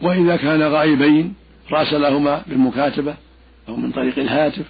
وإذا 0.02 0.36
كان 0.36 0.62
غائبين 0.62 1.34
راسلهما 1.70 2.42
بالمكاتبة 2.46 3.16
أو 3.68 3.76
من 3.76 3.92
طريق 3.92 4.18
الهاتف 4.18 4.66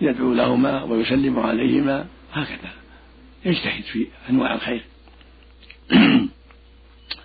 يدعو 0.00 0.32
لهما 0.32 0.82
ويسلم 0.82 1.38
عليهما 1.38 2.06
هكذا. 2.32 2.70
يجتهد 3.44 3.82
في 3.82 4.06
أنواع 4.30 4.54
الخير. 4.54 4.84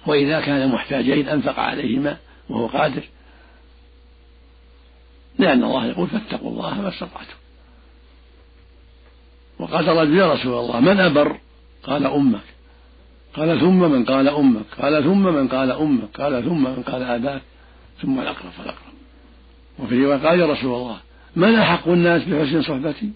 وإذا 0.07 0.41
كان 0.41 0.69
محتاجين 0.69 1.29
أنفق 1.29 1.59
عليهما 1.59 2.17
وهو 2.49 2.67
قادر. 2.67 3.03
لأن 5.39 5.63
الله 5.63 5.85
يقول 5.85 6.07
فاتقوا 6.07 6.51
الله 6.51 6.81
ما 6.81 6.89
استطعتم. 6.89 7.35
وقال 9.59 9.87
رجل 9.87 10.17
يا 10.17 10.33
رسول 10.33 10.53
الله 10.53 10.79
من 10.79 10.99
أبر؟ 10.99 11.39
قال 11.83 12.05
أمك. 12.05 12.56
قال 13.37 13.59
ثم 13.59 13.79
من 13.79 14.05
قال 14.05 14.27
أمك 14.27 14.65
قال 14.81 15.03
ثم 15.03 15.23
من 15.23 15.47
قال 15.47 15.71
أمك 15.71 16.21
قال 16.21 16.43
ثم 16.43 16.63
من 16.63 16.83
قال 16.83 17.03
أباك 17.03 17.41
ثم 18.01 18.19
الأقرب 18.19 18.51
فالأقرب. 18.51 18.93
وفي 19.79 20.05
رواية 20.05 20.27
قال 20.27 20.39
يا 20.39 20.45
رسول 20.45 20.75
الله 20.75 20.97
من 21.35 21.55
أحق 21.55 21.87
الناس 21.87 22.23
بحسن 22.23 22.61
صحبتي؟ 22.61 23.11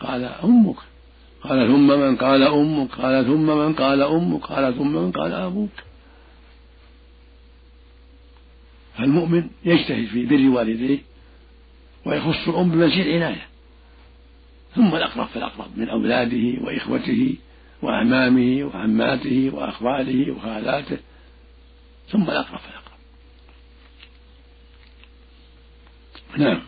قال 0.00 0.24
أمك. 0.24 0.76
قال 1.42 1.68
ثم 1.68 1.86
من 1.86 2.16
قال 2.16 2.42
أمك 2.42 2.90
قال 2.90 3.24
ثم 3.24 3.46
من 3.46 3.72
قال 3.72 4.02
أمك 4.02 4.42
قال 4.42 4.74
ثم 4.74 4.92
من 4.92 5.12
قال 5.12 5.32
أبوك. 5.32 5.70
فالمؤمن 8.98 9.48
يجتهد 9.64 10.06
في 10.06 10.26
بر 10.26 10.56
والديه 10.56 10.98
ويخص 12.04 12.48
الأم 12.48 12.70
بمزيد 12.70 13.06
عناية 13.06 13.46
ثم 14.74 14.94
الأقرب 14.94 15.26
فالأقرب 15.26 15.66
من 15.76 15.88
أولاده 15.88 16.64
وإخوته 16.64 17.34
وأعمامه 17.82 18.64
وعماته 18.64 19.50
وأخواله 19.54 20.32
وخالاته 20.32 20.98
ثم 22.08 22.22
الأقرب 22.22 22.58
فالأقرب. 22.58 22.96
نعم. 26.36 26.62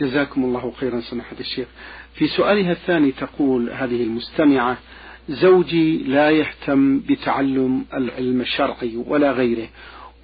جزاكم 0.00 0.44
الله 0.44 0.72
خيرا 0.80 1.00
سماحة 1.00 1.36
الشيخ. 1.40 1.68
في 2.14 2.28
سؤالها 2.28 2.72
الثاني 2.72 3.12
تقول 3.12 3.70
هذه 3.70 4.02
المستمعة 4.02 4.78
زوجي 5.28 5.98
لا 5.98 6.30
يهتم 6.30 7.00
بتعلم 7.00 7.84
العلم 7.94 8.40
الشرعي 8.40 8.96
ولا 8.96 9.32
غيره 9.32 9.68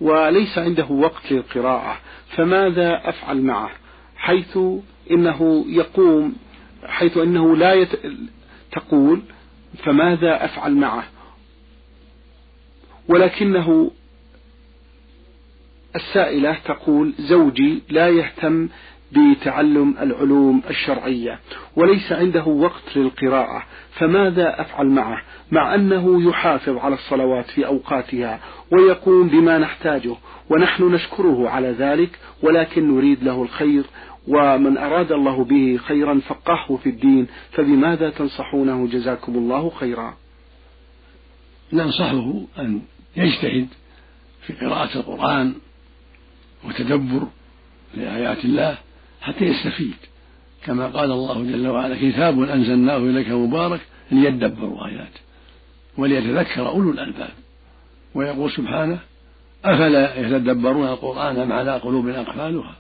وليس 0.01 0.59
عنده 0.59 0.87
وقت 0.87 1.33
للقراءة 1.33 1.99
فماذا 2.37 3.01
أفعل 3.09 3.43
معه؟ 3.43 3.71
حيث 4.17 4.59
إنه 5.11 5.65
يقوم 5.69 6.37
حيث 6.87 7.17
إنه 7.17 7.57
لا 7.57 7.75
يت... 7.75 7.91
تقول 8.73 9.23
فماذا 9.85 10.45
أفعل 10.45 10.75
معه؟ 10.77 11.05
ولكنه 13.09 13.91
السائلة 15.97 16.57
تقول 16.65 17.13
زوجي 17.19 17.83
لا 17.89 18.09
يهتم 18.09 18.69
بتعلم 19.13 19.95
العلوم 20.01 20.63
الشرعية 20.71 21.39
وليس 21.77 22.13
عنده 22.13 22.45
وقت 22.45 22.97
للقراءة 22.97 23.63
فماذا 23.91 24.61
أفعل 24.61 24.87
معه؟ 24.87 25.23
مع 25.51 25.75
أنه 25.75 26.29
يحافظ 26.29 26.77
على 26.77 26.95
الصلوات 26.95 27.47
في 27.51 27.67
أوقاتها 27.67 28.41
ويقوم 28.73 29.29
بما 29.29 29.59
نحتاجه 29.59 30.15
ونحن 30.51 30.85
نشكره 30.85 31.49
على 31.49 31.69
ذلك 31.71 32.11
ولكن 32.43 32.95
نريد 32.97 33.25
له 33.25 33.43
الخير 33.43 33.85
ومن 34.29 34.79
أراد 34.79 35.13
الله 35.13 35.45
به 35.45 35.79
خيرا 35.85 36.21
فقهه 36.29 36.77
في 36.77 36.89
الدين 36.89 37.27
فبماذا 37.53 38.11
تنصحونه؟ 38.11 38.87
جزاكم 38.87 39.35
الله 39.35 39.71
خيرا. 39.71 40.17
ننصحه 41.73 42.43
أن 42.59 42.81
يجتهد 43.17 43.69
في 44.47 44.53
قراءة 44.53 44.99
القرآن 44.99 45.55
وتدبر 46.65 47.27
لآيات 47.95 48.45
الله 48.45 48.79
حتى 49.21 49.45
يستفيد. 49.45 49.97
كما 50.65 50.87
قال 50.87 51.13
الله 51.13 51.45
جل 51.45 51.69
وعلا 51.69 52.11
كتاب 52.11 52.43
أنزلناه 52.43 52.97
إليك 52.97 53.29
مبارك 53.29 53.81
ليدبروا 54.11 54.87
آياته 54.87 55.21
وليتذكر 55.99 56.69
أولو 56.69 56.91
الألباب. 56.91 57.33
ويقول 58.15 58.51
سبحانه 58.51 58.99
أفلا 59.65 60.21
يتدبرون 60.21 60.89
القرآن 60.89 61.37
أم 61.37 61.53
على 61.53 61.77
قلوب 61.77 62.09
أقفالها؟ 62.09 62.77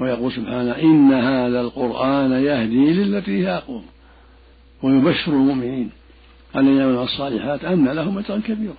ويقول 0.00 0.32
سبحانه 0.32 0.72
إن 0.72 1.12
هذا 1.12 1.60
القرآن 1.60 2.32
يهدي 2.32 2.92
للتي 2.92 3.46
هي 3.46 3.56
أقوم 3.56 3.84
ويبشر 4.82 5.32
المؤمنين 5.32 5.90
الذين 6.56 6.76
يعملون 6.76 7.02
الصالحات 7.02 7.64
أن 7.64 7.88
لهم 7.88 8.18
أجرا 8.18 8.40
كبيرا. 8.46 8.74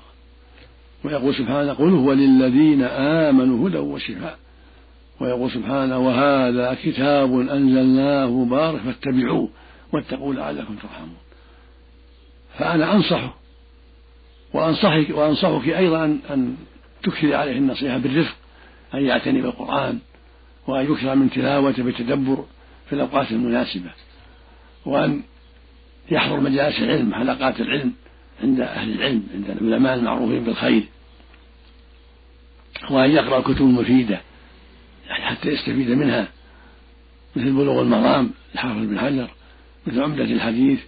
ويقول 1.03 1.35
سبحانه 1.35 1.73
قل 1.73 1.89
هو 1.89 2.13
للذين 2.13 2.83
آمنوا 2.83 3.69
هدى 3.69 3.77
وشفاء. 3.77 4.37
ويقول 5.19 5.51
سبحانه 5.51 5.97
وهذا 5.97 6.77
كتاب 6.83 7.39
أنزلناه 7.39 8.27
مبارك 8.27 8.81
فاتبعوه 8.81 9.49
واتقوا 9.93 10.33
لعلكم 10.33 10.75
ترحمون. 10.75 11.17
فأنا 12.57 12.93
أنصحه 12.95 13.35
وأنصحك 14.53 15.09
وأنصحك 15.09 15.69
أيضا 15.69 16.05
أن 16.29 16.55
تكثر 17.03 17.33
عليه 17.35 17.57
النصيحة 17.57 17.97
بالرفق 17.97 18.35
أن 18.93 19.05
يعتني 19.05 19.41
بالقرآن. 19.41 19.99
وأن 20.67 20.91
يكثر 20.91 21.15
من 21.15 21.29
تلاوته 21.29 21.83
بالتدبر 21.83 22.45
في 22.87 22.93
الأوقات 22.93 23.31
المناسبة 23.31 23.91
وأن 24.85 25.21
يحضر 26.11 26.39
مجالس 26.39 26.79
العلم 26.79 27.13
حلقات 27.13 27.61
العلم 27.61 27.93
عند 28.43 28.59
أهل 28.59 28.93
العلم 28.93 29.23
عند 29.33 29.49
العلماء 29.49 29.95
المعروفين 29.95 30.43
بالخير 30.43 30.83
وأن 32.89 33.11
يقرأ 33.11 33.39
الكتب 33.39 33.61
المفيدة 33.61 34.21
يعني 35.07 35.25
حتى 35.25 35.49
يستفيد 35.49 35.89
منها 35.89 36.27
مثل 37.35 37.51
بلوغ 37.51 37.81
المرام 37.81 38.31
الحافظ 38.53 38.79
بن 38.79 38.99
حجر 38.99 39.29
مثل 39.87 40.03
عمدة 40.03 40.23
الحديث 40.23 40.79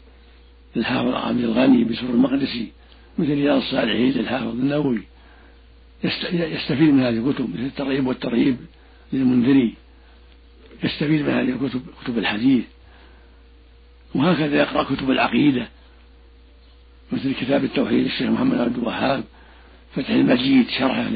للحافظ 0.76 1.14
عبد 1.14 1.44
الغني 1.44 1.84
بسر 1.84 2.10
المقدسي 2.10 2.72
مثل 3.18 3.30
رياض 3.30 3.58
الصالحين 3.58 4.12
للحافظ 4.12 4.48
النووي. 4.48 5.02
يستفيد 6.34 6.94
من 6.94 7.04
هذه 7.04 7.30
الكتب 7.30 7.50
مثل 7.54 7.66
الترغيب 7.66 8.08
والترهيب 8.08 8.58
للمنذري 9.14 9.74
يستفيد 10.84 11.22
من 11.22 11.30
هذه 11.30 11.50
الكتب 11.50 11.82
كتب 12.04 12.18
الحديث. 12.18 12.64
وهكذا 14.16 14.56
يقرأ 14.56 14.84
كتب 14.84 15.12
العقيدة 15.12 15.68
مثل 17.12 17.34
كتاب 17.34 17.64
التوحيد 17.64 18.04
للشيخ 18.04 18.30
محمد 18.30 18.58
عبد 18.58 18.78
الوهاب 18.78 19.24
فتح 19.96 20.10
المجيد 20.10 20.70
شرحه 20.70 21.10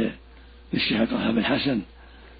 للشيخ 0.73 0.97
عبد 0.97 1.09
الوهاب 1.09 1.37
الحسن. 1.37 1.81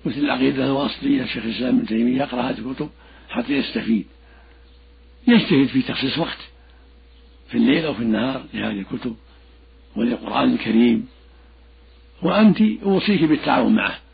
مثل 0.06 0.20
العقيدة 0.20 0.66
الواسطية 0.66 1.22
للشيخ 1.22 1.46
الإسلام 1.46 1.78
ابن 1.78 1.88
تيمية 1.88 2.18
يقرأ 2.18 2.42
هذه 2.42 2.60
الكتب 2.60 2.90
حتى 3.30 3.54
يستفيد. 3.54 4.06
يجتهد 5.28 5.68
في 5.68 5.82
تخصيص 5.82 6.18
وقت 6.18 6.38
في 7.50 7.58
الليل 7.58 7.86
أو 7.86 7.94
في 7.94 8.02
النهار 8.02 8.46
لهذه 8.54 8.80
الكتب 8.80 9.16
وللقرآن 9.96 10.54
الكريم. 10.54 11.08
وأنت 12.24 12.62
أوصيك 12.84 13.24
بالتعاون 13.24 13.76
معه. 13.76 14.05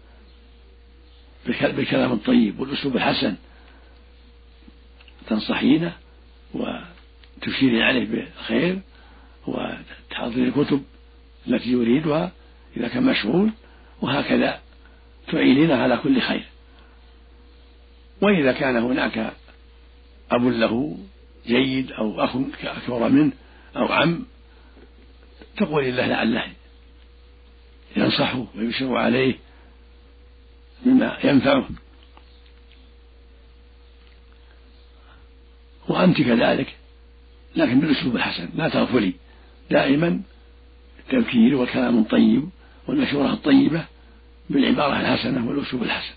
بالكلام 1.46 2.12
الطيب 2.12 2.60
والأسلوب 2.60 2.96
الحسن. 2.96 3.36
تنصحينه 5.28 5.94
وتشيري 6.54 7.84
عليه 7.84 8.06
بالخير 8.06 8.80
وتحضري 9.48 10.44
الكتب 10.44 10.84
التي 11.48 11.72
يريدها 11.72 12.32
إذا 12.78 12.88
كان 12.88 13.04
مشغول 13.04 13.52
وهكذا 14.02 14.60
تعينينه 15.28 15.76
على 15.76 15.98
كل 15.98 16.22
خير. 16.22 16.46
وإذا 18.22 18.52
كان 18.52 18.78
هناك 18.78 19.34
أب 20.32 20.48
له 20.48 20.98
جيد 21.48 21.92
أو 21.92 22.24
أخ 22.24 22.36
أكبر 22.64 23.10
منه 23.10 23.32
أو 23.76 23.86
عم 23.86 24.26
تقول 25.58 25.84
الله 25.84 26.08
لعله 26.08 26.46
ينصحه 27.96 28.46
ويشير 28.56 28.96
عليه 28.96 29.36
بما 30.86 31.18
ينفعه 31.24 31.70
وأنت 35.88 36.22
كذلك 36.22 36.76
لكن 37.56 37.80
بالأسلوب 37.80 38.16
الحسن 38.16 38.50
لا 38.56 38.70
تغفلي. 38.70 39.14
دائما 39.72 40.22
التذكير 41.00 41.56
والكلام 41.56 42.00
الطيب 42.00 42.50
والمشورة 42.88 43.34
الطيبة 43.34 43.86
بالعبارة 44.50 45.00
الحسنة 45.00 45.50
والأسلوب 45.50 45.84
الحسن. 45.84 46.14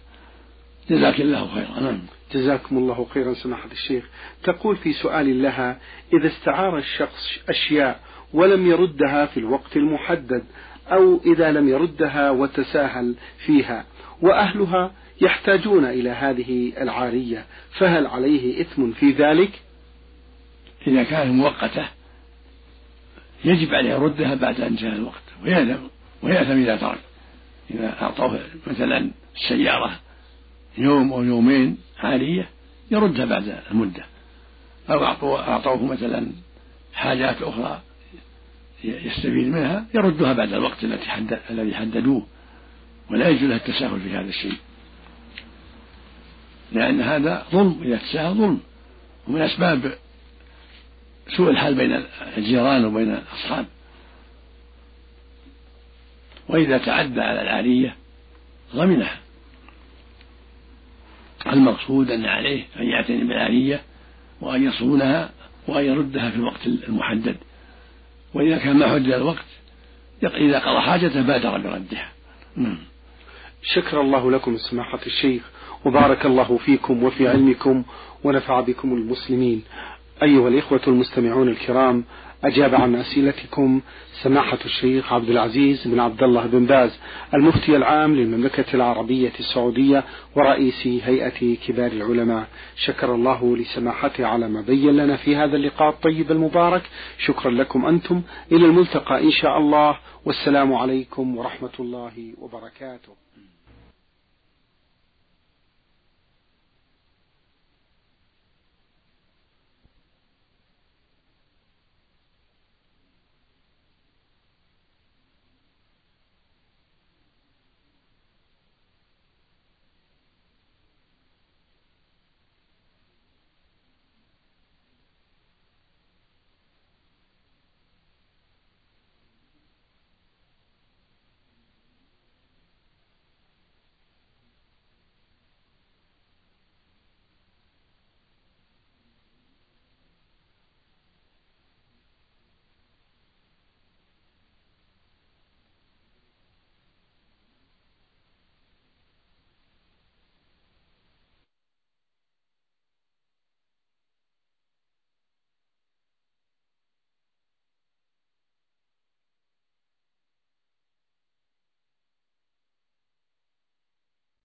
جزاك 0.90 1.20
الله 1.20 1.54
خيرا. 1.54 1.80
نعم. 1.80 2.00
جزاكم 2.32 2.78
الله 2.78 3.06
خيرا 3.14 3.34
سماحة 3.34 3.68
الشيخ. 3.72 4.04
تقول 4.42 4.76
في 4.76 4.92
سؤال 4.92 5.42
لها 5.42 5.78
إذا 6.12 6.28
استعار 6.28 6.78
الشخص 6.78 7.38
أشياء 7.48 8.00
ولم 8.32 8.66
يردها 8.66 9.26
في 9.26 9.40
الوقت 9.40 9.76
المحدد 9.76 10.44
أو 10.92 11.20
إذا 11.26 11.52
لم 11.52 11.68
يردها 11.68 12.30
وتساهل 12.30 13.14
فيها. 13.46 13.84
وأهلها 14.22 14.92
يحتاجون 15.20 15.84
إلى 15.84 16.10
هذه 16.10 16.72
العارية 16.80 17.46
فهل 17.70 18.06
عليه 18.06 18.60
إثم 18.60 18.92
في 18.92 19.10
ذلك؟ 19.10 19.50
إذا 20.86 21.02
كانت 21.02 21.30
مؤقتة 21.30 21.88
يجب 23.44 23.74
عليه 23.74 23.90
يردها 23.90 24.34
بعد 24.34 24.60
أن 24.60 24.74
جاء 24.74 24.94
الوقت 24.94 25.22
ويأثم 25.44 25.82
ويأثم 26.22 26.62
إذا 26.62 26.76
ترك. 26.76 26.98
إذا 27.70 28.02
أعطوه 28.02 28.40
مثلا 28.66 29.10
السيارة 29.36 30.00
يوم 30.78 31.12
أو 31.12 31.22
يومين 31.22 31.78
عالية 31.98 32.48
يردها 32.90 33.24
بعد 33.24 33.62
المدة. 33.70 34.04
أو 34.90 35.04
أعطوه 35.38 35.84
مثلا 35.84 36.30
حاجات 36.94 37.42
أخرى 37.42 37.80
يستفيد 38.84 39.46
منها 39.46 39.86
يردها 39.94 40.32
بعد 40.32 40.52
الوقت 40.52 40.84
التي 40.84 41.06
الذي 41.50 41.74
حددوه 41.74 42.26
ولا 43.10 43.28
يجوز 43.28 43.42
له 43.42 43.56
التساهل 43.56 44.00
في 44.00 44.10
هذا 44.10 44.28
الشيء. 44.28 44.56
لأن 46.72 47.00
هذا 47.00 47.46
ظلم 47.52 47.82
إذا 47.82 47.96
تساهل 47.96 48.34
ظلم. 48.34 48.60
ومن 49.28 49.42
أسباب 49.42 49.98
سوء 51.36 51.50
الحال 51.50 51.74
بين 51.74 52.04
الجيران 52.36 52.84
وبين 52.84 53.10
الأصحاب. 53.14 53.66
وإذا 56.48 56.78
تعدى 56.78 57.20
على 57.20 57.42
العارية 57.42 57.96
ضمنها. 58.74 59.18
المقصود 61.46 62.10
أن 62.10 62.24
عليه 62.24 62.64
أن 62.80 62.84
يعتني 62.84 63.24
بالعارية 63.24 63.82
وأن 64.40 64.64
يصونها 64.64 65.30
وأن 65.68 65.84
يردها 65.84 66.30
في 66.30 66.36
الوقت 66.36 66.66
المحدد. 66.66 67.36
وإذا 68.34 68.58
كان 68.58 68.78
ما 68.78 68.86
حدد 68.94 69.12
الوقت 69.12 69.44
إذا 70.24 70.58
قضى 70.58 70.80
حاجته 70.80 71.22
بادر 71.22 71.58
بردها. 71.58 72.08
نعم. 72.56 72.78
شكر 73.62 74.00
الله 74.00 74.30
لكم 74.30 74.56
سماحة 74.56 75.00
الشيخ 75.06 75.42
وبارك 75.84 76.26
الله 76.26 76.58
فيكم 76.58 77.02
وفي 77.04 77.28
علمكم 77.28 77.84
ونفع 78.24 78.60
بكم 78.60 78.92
المسلمين. 78.92 79.62
أيها 80.22 80.48
الإخوة 80.48 80.80
المستمعون 80.86 81.48
الكرام 81.48 82.04
أجاب 82.44 82.74
عن 82.74 82.94
أسئلتكم 82.94 83.80
سماحة 84.22 84.58
الشيخ 84.64 85.12
عبد 85.12 85.28
العزيز 85.28 85.88
بن 85.88 86.00
عبد 86.00 86.22
الله 86.22 86.46
بن 86.46 86.66
باز 86.66 86.98
المفتي 87.34 87.76
العام 87.76 88.14
للمملكة 88.14 88.64
العربية 88.74 89.32
السعودية 89.40 90.04
ورئيس 90.36 90.86
هيئة 90.86 91.56
كبار 91.56 91.92
العلماء. 91.92 92.48
شكر 92.76 93.14
الله 93.14 93.56
لسماحته 93.56 94.26
على 94.26 94.48
ما 94.48 94.60
بين 94.60 94.96
لنا 94.96 95.16
في 95.16 95.36
هذا 95.36 95.56
اللقاء 95.56 95.88
الطيب 95.88 96.30
المبارك. 96.30 96.82
شكرا 97.18 97.50
لكم 97.50 97.86
أنتم. 97.86 98.22
إلى 98.52 98.66
الملتقى 98.66 99.22
إن 99.24 99.30
شاء 99.30 99.58
الله. 99.58 99.98
والسلام 100.24 100.74
عليكم 100.74 101.36
ورحمة 101.36 101.72
الله 101.80 102.34
وبركاته. 102.38 103.12